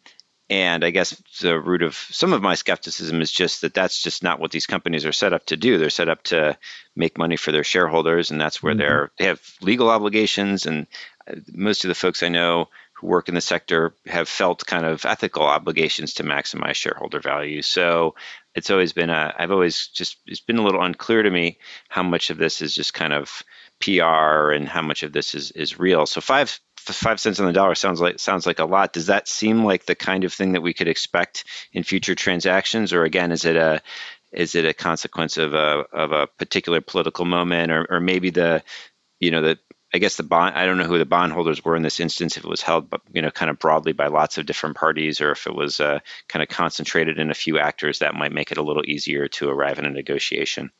[0.50, 1.10] and I guess
[1.42, 4.64] the root of some of my skepticism is just that that's just not what these
[4.64, 5.76] companies are set up to do.
[5.76, 6.56] They're set up to
[6.96, 8.78] make money for their shareholders, and that's where mm-hmm.
[8.78, 10.64] they're they have legal obligations.
[10.64, 10.86] And
[11.30, 14.84] uh, most of the folks I know who work in the sector have felt kind
[14.84, 17.62] of ethical obligations to maximize shareholder value.
[17.62, 18.14] So
[18.54, 21.58] it's always been a, I've always just, it's been a little unclear to me
[21.88, 23.44] how much of this is just kind of
[23.80, 26.06] PR and how much of this is, is real.
[26.06, 28.92] So five, five cents on the dollar sounds like, sounds like a lot.
[28.92, 32.92] Does that seem like the kind of thing that we could expect in future transactions?
[32.92, 33.80] Or again, is it a,
[34.32, 38.62] is it a consequence of a, of a particular political moment or, or maybe the,
[39.20, 39.58] you know, the,
[39.92, 40.54] I guess the bond.
[40.54, 42.36] I don't know who the bondholders were in this instance.
[42.36, 45.20] If it was held, but you know, kind of broadly by lots of different parties,
[45.20, 48.52] or if it was uh, kind of concentrated in a few actors, that might make
[48.52, 50.70] it a little easier to arrive in a negotiation.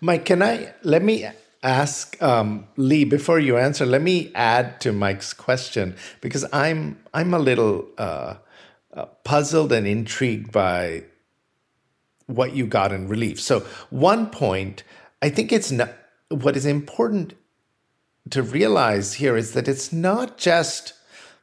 [0.00, 1.26] Mike, can I let me
[1.62, 3.86] ask um, Lee before you answer?
[3.86, 8.36] Let me add to Mike's question because I'm I'm a little uh,
[8.92, 11.04] uh, puzzled and intrigued by
[12.26, 13.40] what you got in relief.
[13.40, 13.60] So
[13.90, 14.84] one point,
[15.20, 15.92] I think it's not
[16.28, 17.34] what is important
[18.30, 20.94] to realize here is that it's not just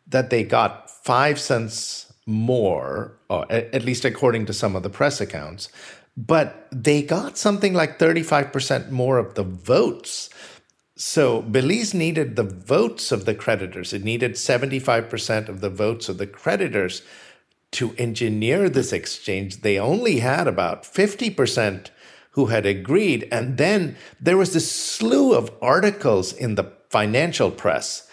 [0.07, 5.21] that they got five cents more, or at least according to some of the press
[5.21, 5.69] accounts,
[6.17, 10.29] but they got something like 35% more of the votes.
[10.95, 13.93] so Belize needed the votes of the creditors.
[13.93, 17.03] It needed 75% of the votes of the creditors
[17.73, 19.61] to engineer this exchange.
[19.61, 21.91] They only had about 50%
[22.31, 23.27] who had agreed.
[23.31, 28.09] And then there was this slew of articles in the financial press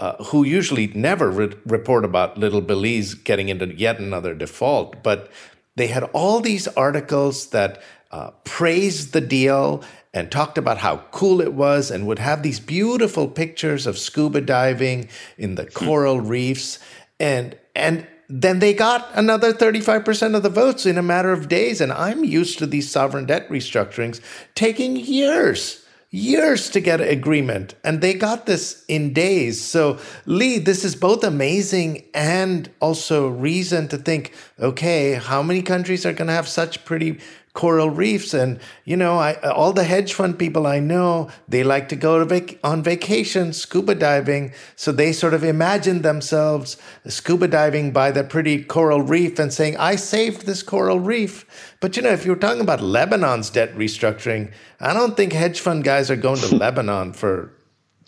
[0.00, 5.02] uh, who usually never re- report about Little Belize getting into yet another default.
[5.02, 5.30] But
[5.76, 9.82] they had all these articles that uh, praised the deal
[10.14, 14.40] and talked about how cool it was and would have these beautiful pictures of scuba
[14.40, 15.08] diving
[15.38, 16.78] in the coral reefs.
[17.18, 21.80] And and then they got another 35% of the votes in a matter of days.
[21.80, 24.20] And i'm used to these sovereign debt restructurings
[24.54, 25.81] taking years
[26.14, 29.58] years to get agreement and they got this in days.
[29.62, 36.04] So lee this is both amazing and also reason to think okay how many countries
[36.04, 37.18] are going to have such pretty
[37.54, 41.90] coral reefs and you know I, all the hedge fund people i know they like
[41.90, 44.52] to go to vac- on vacation scuba diving.
[44.74, 49.76] So they sort of imagine themselves scuba diving by the pretty coral reef and saying
[49.76, 51.44] i saved this coral reef.
[51.80, 54.50] But you know if you're talking about lebanon's debt restructuring
[54.80, 57.52] i don't think hedge fund guys are going to lebanon for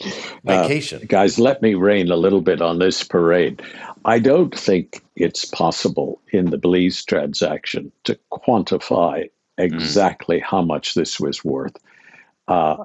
[0.01, 0.11] uh,
[0.45, 1.03] vacation.
[1.03, 3.63] uh, guys let me rain a little bit on this parade.
[4.07, 10.45] I don't think it's possible in the belize transaction to quantify exactly mm.
[10.45, 11.77] how much this was worth.
[12.47, 12.85] Uh,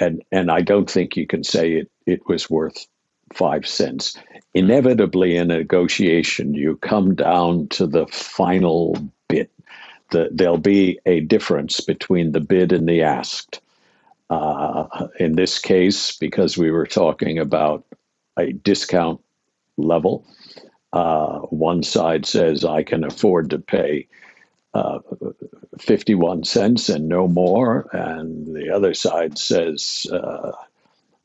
[0.00, 2.86] and and I don't think you can say it, it was worth
[3.32, 4.16] five cents.
[4.54, 8.96] Inevitably, in a negotiation, you come down to the final
[9.28, 9.50] bit.
[10.10, 13.60] The, there'll be a difference between the bid and the asked.
[14.30, 17.84] Uh, in this case, because we were talking about
[18.38, 19.20] a discount
[19.76, 20.26] level,
[20.92, 24.08] uh, one side says I can afford to pay
[24.74, 24.98] uh,
[25.78, 27.88] 51 cents and no more.
[27.92, 30.52] And the other side says uh,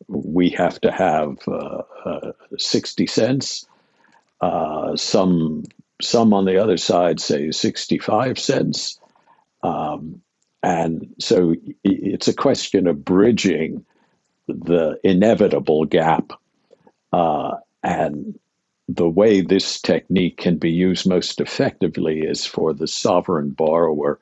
[0.08, 3.68] we have to have uh, uh 60 cents.
[4.42, 5.64] Uh, some,
[6.02, 9.00] some on the other side say 65 cents.
[9.62, 10.22] Um,
[10.62, 13.86] and so it's a question of bridging
[14.48, 16.34] the inevitable gap.
[17.12, 18.40] Uh, and
[18.90, 24.20] the way this technique can be used most effectively is for the sovereign borrower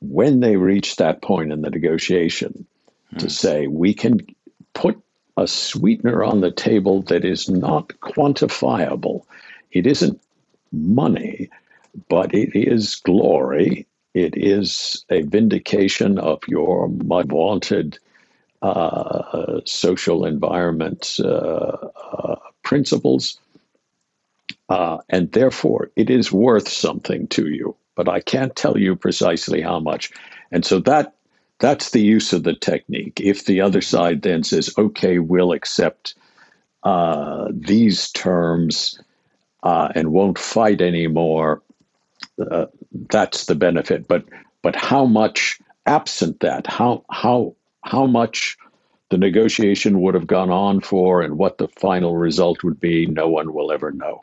[0.00, 2.66] when they reach that point in the negotiation
[3.18, 3.30] to hmm.
[3.30, 4.18] say we can
[4.74, 5.00] put
[5.36, 9.22] a sweetener on the table that is not quantifiable.
[9.70, 10.20] It isn't
[10.72, 11.48] money,
[12.08, 13.86] but it is glory.
[14.14, 17.98] It is a vindication of your vaunted
[18.62, 21.76] uh, social environment uh,
[22.12, 23.38] uh, principles.
[24.68, 29.60] Uh, and therefore, it is worth something to you but I can't tell you precisely
[29.60, 30.12] how much.
[30.52, 31.14] And so that
[31.58, 33.20] that's the use of the technique.
[33.20, 36.14] If the other side then says, "Okay, we'll accept
[36.84, 39.00] uh, these terms
[39.64, 41.60] uh, and won't fight anymore,"
[42.40, 42.66] uh,
[43.10, 44.06] that's the benefit.
[44.06, 44.26] But
[44.62, 46.68] but how much absent that?
[46.68, 48.56] How how how much
[49.10, 53.28] the negotiation would have gone on for, and what the final result would be, no
[53.28, 54.20] one will ever know.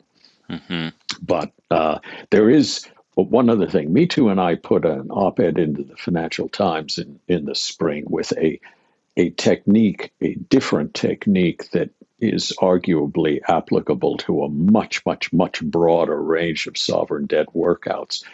[0.50, 0.88] Mm-hmm.
[1.22, 1.98] But uh,
[2.30, 6.48] there is one other thing, Mitu and I put an op ed into the Financial
[6.48, 8.60] Times in, in the spring with a,
[9.16, 16.20] a technique, a different technique that is arguably applicable to a much, much, much broader
[16.20, 18.24] range of sovereign debt workouts.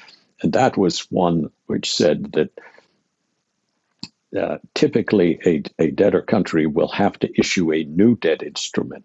[0.42, 2.50] And that was one which said that
[4.36, 9.04] uh, typically a, a debtor country will have to issue a new debt instrument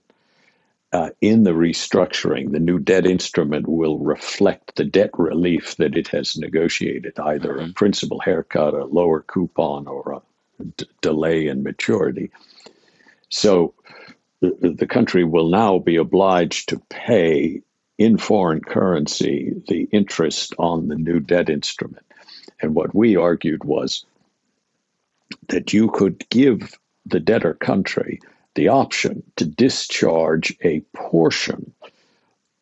[0.94, 6.08] uh, in the restructuring, the new debt instrument will reflect the debt relief that it
[6.08, 7.72] has negotiated, either mm-hmm.
[7.72, 10.24] a principal haircut, a lower coupon, or
[10.60, 12.32] a d- delay in maturity.
[13.30, 13.74] So
[14.40, 17.62] the, the country will now be obliged to pay
[17.98, 22.06] in foreign currency the interest on the new debt instrument.
[22.62, 24.06] And what we argued was
[25.50, 28.22] that you could give the debtor country
[28.58, 31.74] the option to discharge a portion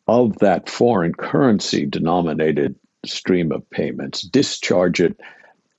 [0.06, 5.18] of that foreign currency denominated stream of payments, discharge it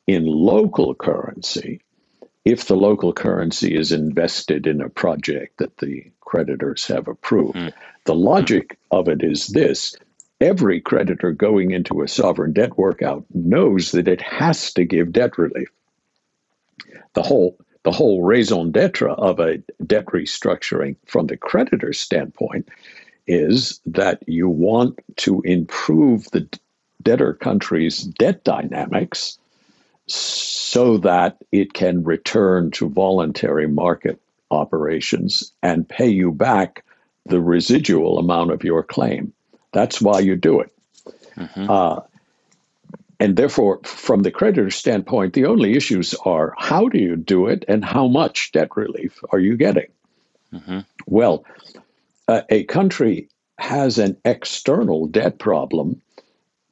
[0.08, 1.82] in local currency
[2.44, 7.56] if the local currency is invested in a project that the creditors have approved.
[7.56, 7.78] Mm-hmm.
[8.06, 9.96] The logic of it is this
[10.42, 15.38] every creditor going into a sovereign debt workout knows that it has to give debt
[15.38, 15.70] relief.
[17.14, 22.68] The whole the whole raison d'etre of a debt restructuring from the creditor's standpoint
[23.28, 26.46] is that you want to improve the
[27.02, 29.40] debtor country's debt dynamics
[30.06, 34.20] so that it can return to voluntary market
[34.52, 36.84] operations and pay you back
[37.26, 39.32] the residual amount of your claim.
[39.72, 40.74] That's why you do it.
[41.38, 41.70] Mm-hmm.
[41.70, 42.02] Uh,
[43.20, 47.66] and therefore, from the creditor standpoint, the only issues are how do you do it
[47.68, 49.88] and how much debt relief are you getting?
[50.54, 50.80] Mm-hmm.
[51.08, 51.46] Well,
[52.28, 56.02] uh, a country has an external debt problem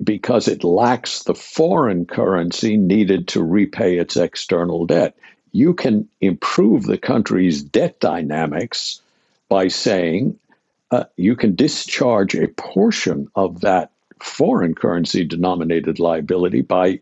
[0.03, 5.15] because it lacks the foreign currency needed to repay its external debt.
[5.51, 9.01] You can improve the country's debt dynamics
[9.49, 10.37] by saying
[10.91, 13.91] uh, you can discharge a portion of that
[14.21, 16.99] foreign currency denominated liability by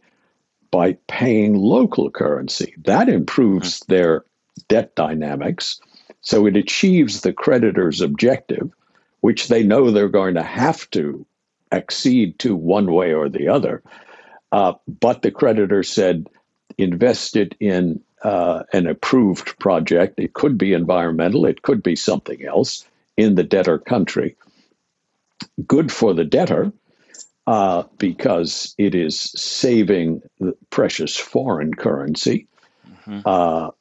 [0.72, 2.74] by paying local currency.
[2.86, 3.94] That improves mm-hmm.
[3.94, 4.26] their
[4.68, 5.80] debt dynamics.
[6.22, 8.72] So it achieves the creditor's objective,
[9.22, 11.26] which they know they're going to have to
[11.72, 13.84] accede to one way or the other.
[14.52, 16.28] Uh, but the creditor said,
[16.78, 20.20] invest it in uh, an approved project.
[20.20, 22.86] It could be environmental, it could be something else
[23.18, 24.36] in the debtor country.
[25.68, 26.72] Good for the debtor
[27.48, 32.48] uh, because it is saving the precious foreign currency.
[32.88, 33.20] Mm-hmm.
[33.26, 33.72] Uh,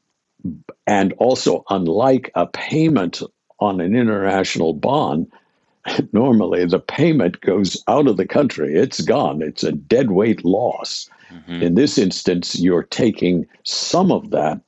[0.86, 3.22] and also, unlike a payment
[3.60, 5.30] on an international bond,
[6.12, 8.76] normally the payment goes out of the country.
[8.76, 9.42] It's gone.
[9.42, 11.08] It's a dead weight loss.
[11.32, 11.62] Mm-hmm.
[11.62, 14.60] In this instance, you're taking some of that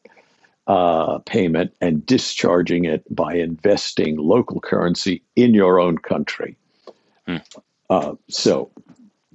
[0.66, 6.56] uh, payment and discharging it by investing local currency in your own country.
[7.28, 7.42] Mm.
[7.90, 8.70] Uh, so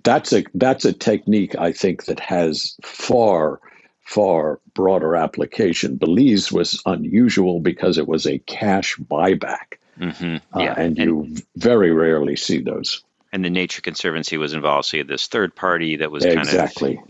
[0.03, 3.59] that's a that's a technique I think that has far
[4.01, 5.97] far broader application.
[5.97, 10.37] Belize was unusual because it was a cash buyback, mm-hmm.
[10.55, 10.71] Uh, yeah.
[10.71, 14.87] Uh, and, and you very rarely see those and the Nature Conservancy was involved.
[14.87, 16.95] So you had this third party that was exactly.
[16.95, 17.09] kind of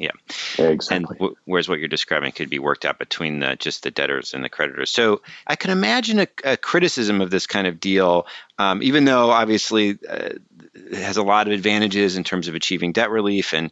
[0.58, 0.96] yeah, exactly.
[0.96, 4.34] And w- whereas what you're describing could be worked out between the just the debtors
[4.34, 4.90] and the creditors.
[4.90, 9.32] So I can imagine a, a criticism of this kind of deal, um, even though
[9.32, 10.30] obviously uh,
[10.94, 13.72] has a lot of advantages in terms of achieving debt relief and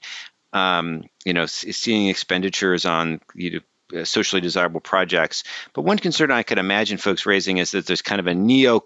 [0.54, 5.44] um, you know seeing expenditures on you know, uh, socially desirable projects.
[5.74, 8.86] But one concern I could imagine folks raising is that there's kind of a neo,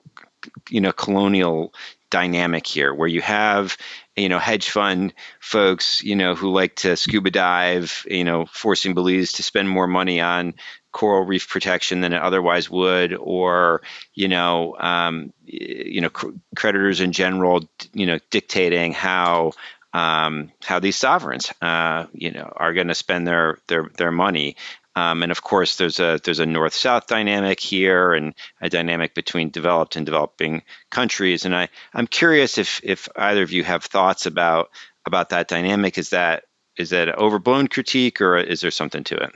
[0.69, 1.73] you know, colonial
[2.11, 3.77] dynamic here where you have
[4.17, 8.93] you know hedge fund folks you know who like to scuba dive you know forcing
[8.93, 10.53] belize to spend more money on
[10.91, 13.81] coral reef protection than it otherwise would or
[14.13, 17.63] you know um, you know cr- creditors in general
[17.93, 19.51] you know dictating how
[19.93, 24.55] um, how these sovereigns, uh, you know, are going to spend their their their money.
[24.95, 29.49] Um, and of course, there's a there's a north-south dynamic here, and a dynamic between
[29.49, 31.45] developed and developing countries.
[31.45, 34.69] And I I'm curious if if either of you have thoughts about
[35.05, 35.97] about that dynamic.
[35.97, 36.43] Is that
[36.77, 39.31] is that an overblown critique, or is there something to it?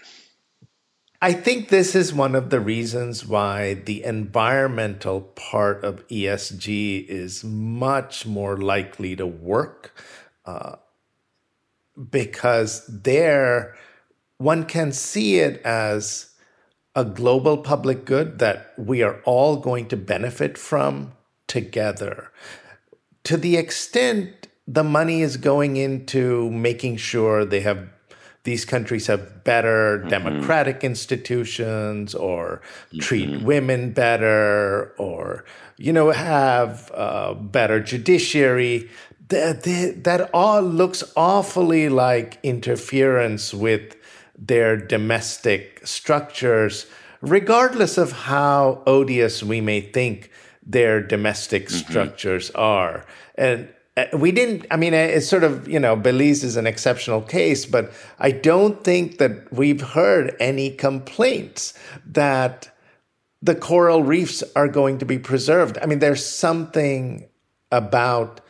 [1.25, 7.43] I think this is one of the reasons why the environmental part of ESG is
[7.43, 9.99] much more likely to work
[10.45, 10.75] uh,
[12.11, 13.75] because there
[14.37, 16.29] one can see it as
[16.93, 21.13] a global public good that we are all going to benefit from
[21.47, 22.31] together.
[23.23, 27.89] To the extent the money is going into making sure they have
[28.45, 30.09] these countries have better mm-hmm.
[30.09, 32.99] democratic institutions or mm-hmm.
[32.99, 35.43] treat women better or
[35.77, 38.89] you know have a better judiciary
[39.29, 43.95] that, that, that all looks awfully like interference with
[44.37, 46.85] their domestic structures,
[47.21, 50.29] regardless of how odious we may think
[50.65, 51.77] their domestic mm-hmm.
[51.77, 53.05] structures are.
[53.35, 53.71] And uh,
[54.13, 57.65] we didn't, I mean, uh, it's sort of, you know, Belize is an exceptional case,
[57.65, 61.73] but I don't think that we've heard any complaints
[62.05, 62.75] that
[63.41, 65.77] the coral reefs are going to be preserved.
[65.81, 67.29] I mean, there's something
[67.71, 68.41] about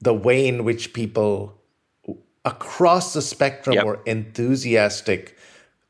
[0.00, 1.58] the way in which people
[2.44, 3.86] across the spectrum yep.
[3.86, 5.38] were enthusiastic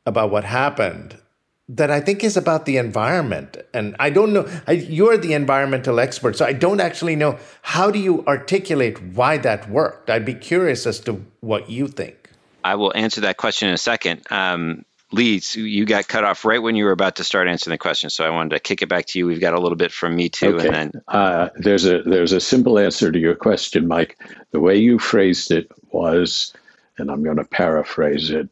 [0.04, 1.18] about what happened
[1.68, 3.56] that I think is about the environment.
[3.72, 7.90] And I don't know, I, you're the environmental expert, so I don't actually know how
[7.90, 10.10] do you articulate why that worked?
[10.10, 12.30] I'd be curious as to what you think.
[12.64, 14.22] I will answer that question in a second.
[14.30, 17.78] Um, Lee, you got cut off right when you were about to start answering the
[17.78, 19.26] question, so I wanted to kick it back to you.
[19.26, 20.66] We've got a little bit from Mitu, okay.
[20.66, 24.18] and then uh, there's a there's a simple answer to your question, Mike.
[24.52, 26.54] The way you phrased it was,
[26.96, 28.48] and I'm going to paraphrase it: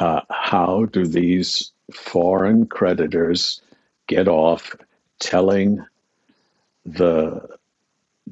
[0.00, 3.60] uh, How do these foreign creditors
[4.06, 4.74] get off
[5.18, 5.84] telling
[6.84, 7.58] the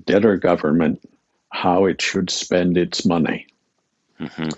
[0.07, 1.03] debtor government
[1.51, 3.47] how it should spend its money?
[4.19, 4.51] Mm-hmm.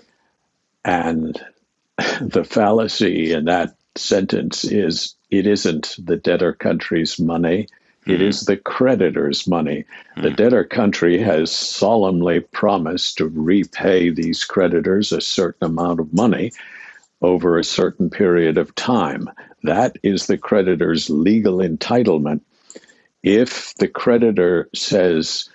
[0.85, 1.45] And
[2.21, 7.67] the fallacy in that sentence is it isn't the debtor country's money.
[8.05, 9.85] It is the creditor's money.
[10.17, 16.51] The debtor country has solemnly promised to repay these creditors a certain amount of money
[17.23, 19.29] over a certain period of time.
[19.63, 22.41] That is the creditor's legal entitlement.
[23.23, 25.49] If the creditor says,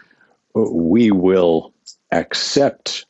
[0.54, 1.74] we will
[2.10, 3.04] accept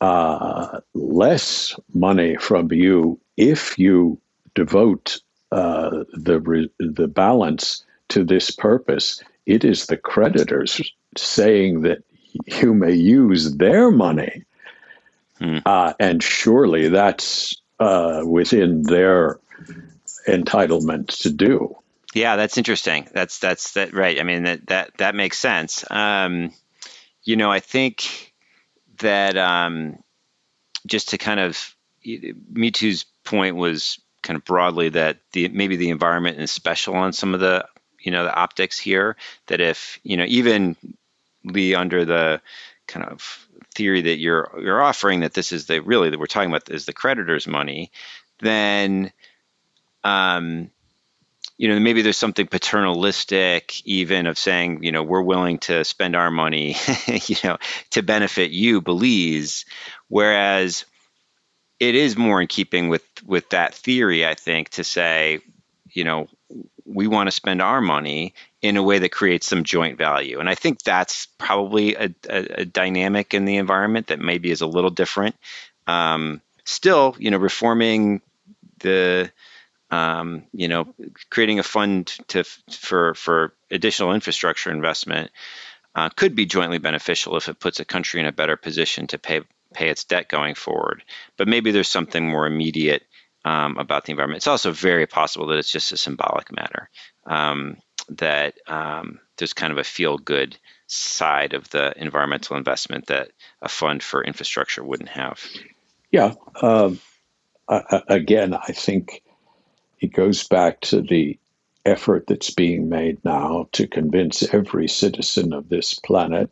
[0.00, 4.20] uh, less money from you if you
[4.54, 5.20] devote
[5.52, 9.22] uh, the re- the balance to this purpose.
[9.46, 10.80] It is the creditors
[11.16, 12.02] saying that
[12.46, 14.44] you may use their money,
[15.38, 15.58] hmm.
[15.64, 19.38] uh, and surely that's uh, within their
[20.26, 21.76] entitlement to do.
[22.14, 23.08] Yeah, that's interesting.
[23.12, 24.18] That's that's that right.
[24.18, 25.84] I mean that that that makes sense.
[25.90, 26.52] Um,
[27.22, 28.32] you know, I think
[28.98, 30.02] that um,
[30.86, 31.74] just to kind of
[32.04, 37.34] Mitu's point was kind of broadly that the maybe the environment is special on some
[37.34, 37.66] of the
[38.00, 39.16] you know the optics here.
[39.46, 40.76] That if you know even
[41.44, 42.40] Lee under the
[42.86, 46.50] kind of theory that you're you're offering that this is the really that we're talking
[46.50, 47.90] about is the creditor's money,
[48.40, 49.12] then
[50.04, 50.70] um,
[51.56, 56.16] you know maybe there's something paternalistic even of saying you know we're willing to spend
[56.16, 56.76] our money
[57.26, 57.58] you know
[57.90, 59.64] to benefit you Belize.
[60.08, 60.84] Whereas
[61.80, 65.40] it is more in keeping with with that theory I think to say
[65.90, 66.28] you know
[66.88, 70.48] we want to spend our money in a way that creates some joint value and
[70.48, 74.66] I think that's probably a, a, a dynamic in the environment that maybe is a
[74.66, 75.36] little different
[75.86, 78.20] um, still you know reforming
[78.80, 79.30] the
[79.90, 80.94] um, you know,
[81.30, 85.30] creating a fund to for for additional infrastructure investment
[85.94, 89.18] uh, could be jointly beneficial if it puts a country in a better position to
[89.18, 89.40] pay
[89.74, 91.02] pay its debt going forward.
[91.36, 93.02] But maybe there's something more immediate
[93.44, 94.38] um, about the environment.
[94.38, 96.90] It's also very possible that it's just a symbolic matter
[97.26, 97.76] um,
[98.10, 100.56] that um, there's kind of a feel good
[100.86, 103.30] side of the environmental investment that
[103.62, 105.44] a fund for infrastructure wouldn't have.
[106.10, 106.34] Yeah.
[106.62, 107.00] Um,
[107.68, 109.22] again, I think
[110.00, 111.38] it goes back to the
[111.84, 116.50] effort that's being made now to convince every citizen of this planet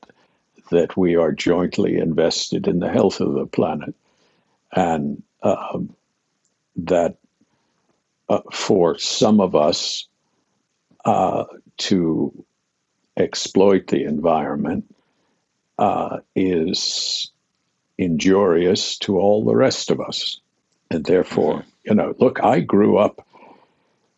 [0.70, 3.94] that we are jointly invested in the health of the planet.
[4.72, 5.78] And uh,
[6.76, 7.16] that
[8.28, 10.06] uh, for some of us
[11.04, 11.44] uh,
[11.78, 12.44] to
[13.16, 14.94] exploit the environment
[15.78, 17.30] uh, is
[17.98, 20.40] injurious to all the rest of us.
[20.90, 23.26] And therefore, you know, look, I grew up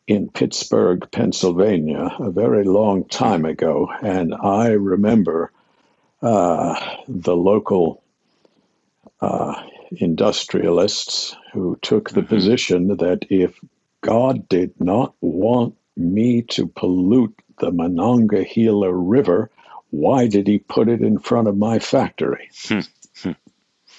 [0.07, 3.91] in Pittsburgh, Pennsylvania, a very long time ago.
[4.03, 5.53] And I remember
[6.23, 8.03] uh, the local
[9.21, 12.35] uh, industrialists who took the mm-hmm.
[12.35, 13.59] position that if
[14.01, 19.51] God did not want me to pollute the Monongahela River,
[19.91, 22.51] why did he put it in front of my factory?
[22.67, 22.81] Hmm.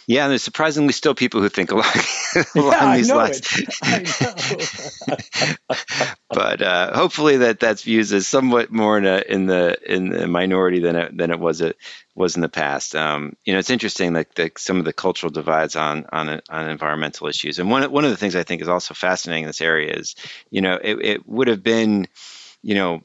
[0.10, 1.86] Yeah, and there's surprisingly still people who think along,
[2.56, 3.42] along yeah, these lines.
[6.32, 10.26] but uh, hopefully that that's viewed as somewhat more in, a, in the in the
[10.26, 11.78] minority than it, than it was it
[12.16, 12.96] was in the past.
[12.96, 16.70] Um, you know, it's interesting that the, some of the cultural divides on on on
[16.70, 19.62] environmental issues, and one one of the things I think is also fascinating in this
[19.62, 20.16] area is,
[20.50, 22.08] you know, it, it would have been,
[22.64, 23.00] you know, uh,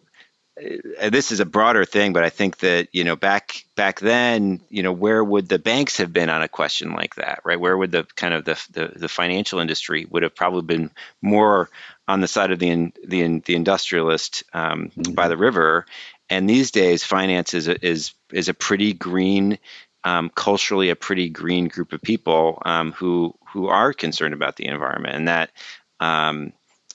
[0.56, 4.82] this is a broader thing, but I think that you know back back then, you
[4.82, 7.58] know, where would the banks have been on a question like that, right?
[7.58, 10.90] Where would the kind of the the, the financial industry would have probably been
[11.20, 11.70] more
[12.06, 15.12] on the side of the the the industrialist um, mm-hmm.
[15.12, 15.86] by the river,
[16.30, 19.58] and these days, finance is a, is is a pretty green.
[20.06, 24.66] Um, culturally, a pretty green group of people um, who who are concerned about the
[24.66, 25.50] environment, and that
[25.98, 26.52] um,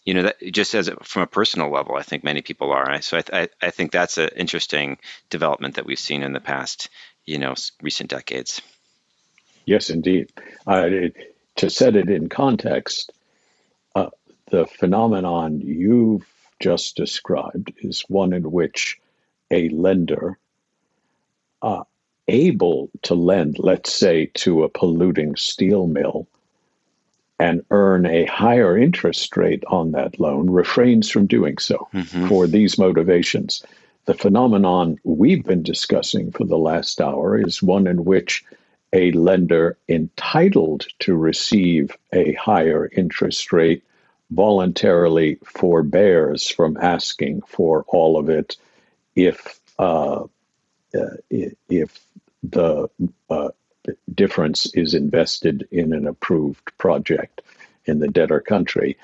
[0.09, 2.99] you know, that just as from a personal level, I think many people are.
[3.03, 4.97] So I, I, I think that's an interesting
[5.29, 6.89] development that we've seen in the past,
[7.27, 7.53] you know,
[7.83, 8.59] recent decades.
[9.65, 10.31] Yes, indeed.
[10.67, 13.11] Uh, it, to set it in context,
[13.93, 14.09] uh,
[14.49, 16.25] the phenomenon you've
[16.59, 18.99] just described is one in which
[19.51, 20.39] a lender
[21.61, 21.83] uh,
[22.27, 26.27] able to lend, let's say, to a polluting steel mill
[27.39, 32.27] and earn a higher interest rate on that loan refrains from doing so mm-hmm.
[32.27, 33.63] for these motivations.
[34.05, 38.43] The phenomenon we've been discussing for the last hour is one in which
[38.91, 43.83] a lender entitled to receive a higher interest rate
[44.31, 48.57] voluntarily forbears from asking for all of it
[49.15, 50.23] if uh,
[50.95, 51.99] uh, if
[52.43, 52.89] the
[53.29, 53.49] uh,
[54.13, 57.41] difference is invested in an approved project
[57.85, 58.97] in the debtor country.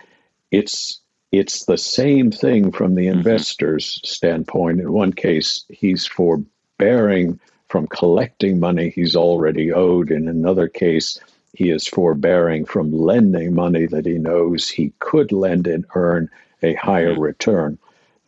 [0.51, 0.99] It's
[1.31, 3.17] it's the same thing from the mm-hmm.
[3.17, 4.79] investor's standpoint.
[4.79, 10.11] In one case, he's forbearing from collecting money he's already owed.
[10.11, 11.19] In another case,
[11.53, 16.29] he is forbearing from lending money that he knows he could lend and earn
[16.61, 17.21] a higher mm-hmm.
[17.21, 17.77] return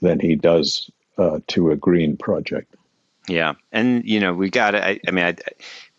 [0.02, 2.76] than he does uh, to a green project.
[3.28, 5.36] Yeah, and you know we got I, I mean, I,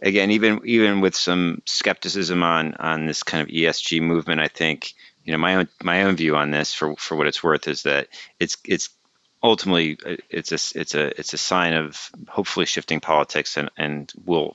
[0.00, 4.94] again, even even with some skepticism on on this kind of ESG movement, I think
[5.24, 7.82] you know my own my own view on this for for what it's worth is
[7.82, 8.08] that
[8.38, 8.90] it's it's
[9.42, 14.12] ultimately uh, it's a it's a it's a sign of hopefully shifting politics and and
[14.24, 14.54] will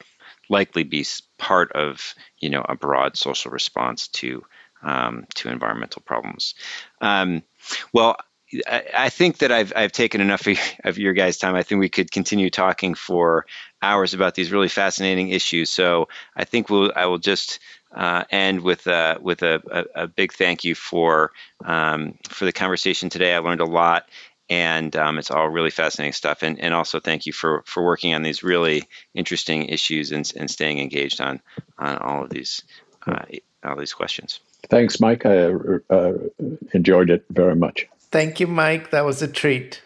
[0.50, 1.06] likely be
[1.38, 4.44] part of you know a broad social response to
[4.82, 6.56] um, to environmental problems.
[7.02, 7.44] Um,
[7.94, 8.18] well,
[8.68, 10.48] I, think that I've I've taken enough
[10.84, 11.56] of your guys' time.
[11.56, 13.46] I think we could continue talking for
[13.82, 15.70] hours about these really fascinating issues.
[15.70, 17.60] So I think we'll I will just
[17.94, 19.62] uh, end with uh, with a,
[19.96, 21.32] a, a, big thank you for
[21.64, 23.36] um, for the conversation today.
[23.36, 24.10] I learned a lot,
[24.50, 26.42] and um, it's all really fascinating stuff.
[26.42, 30.50] And, and also thank you for for working on these really interesting issues and, and
[30.50, 31.42] staying engaged on
[31.78, 32.64] on all of these
[33.06, 33.26] uh,
[33.64, 34.40] all these questions.
[34.70, 35.26] Thanks, Mike.
[35.26, 35.50] I
[35.90, 36.14] uh,
[36.74, 37.88] enjoyed it very much.
[38.14, 38.92] Thank you, Mike.
[38.92, 39.82] That was a treat.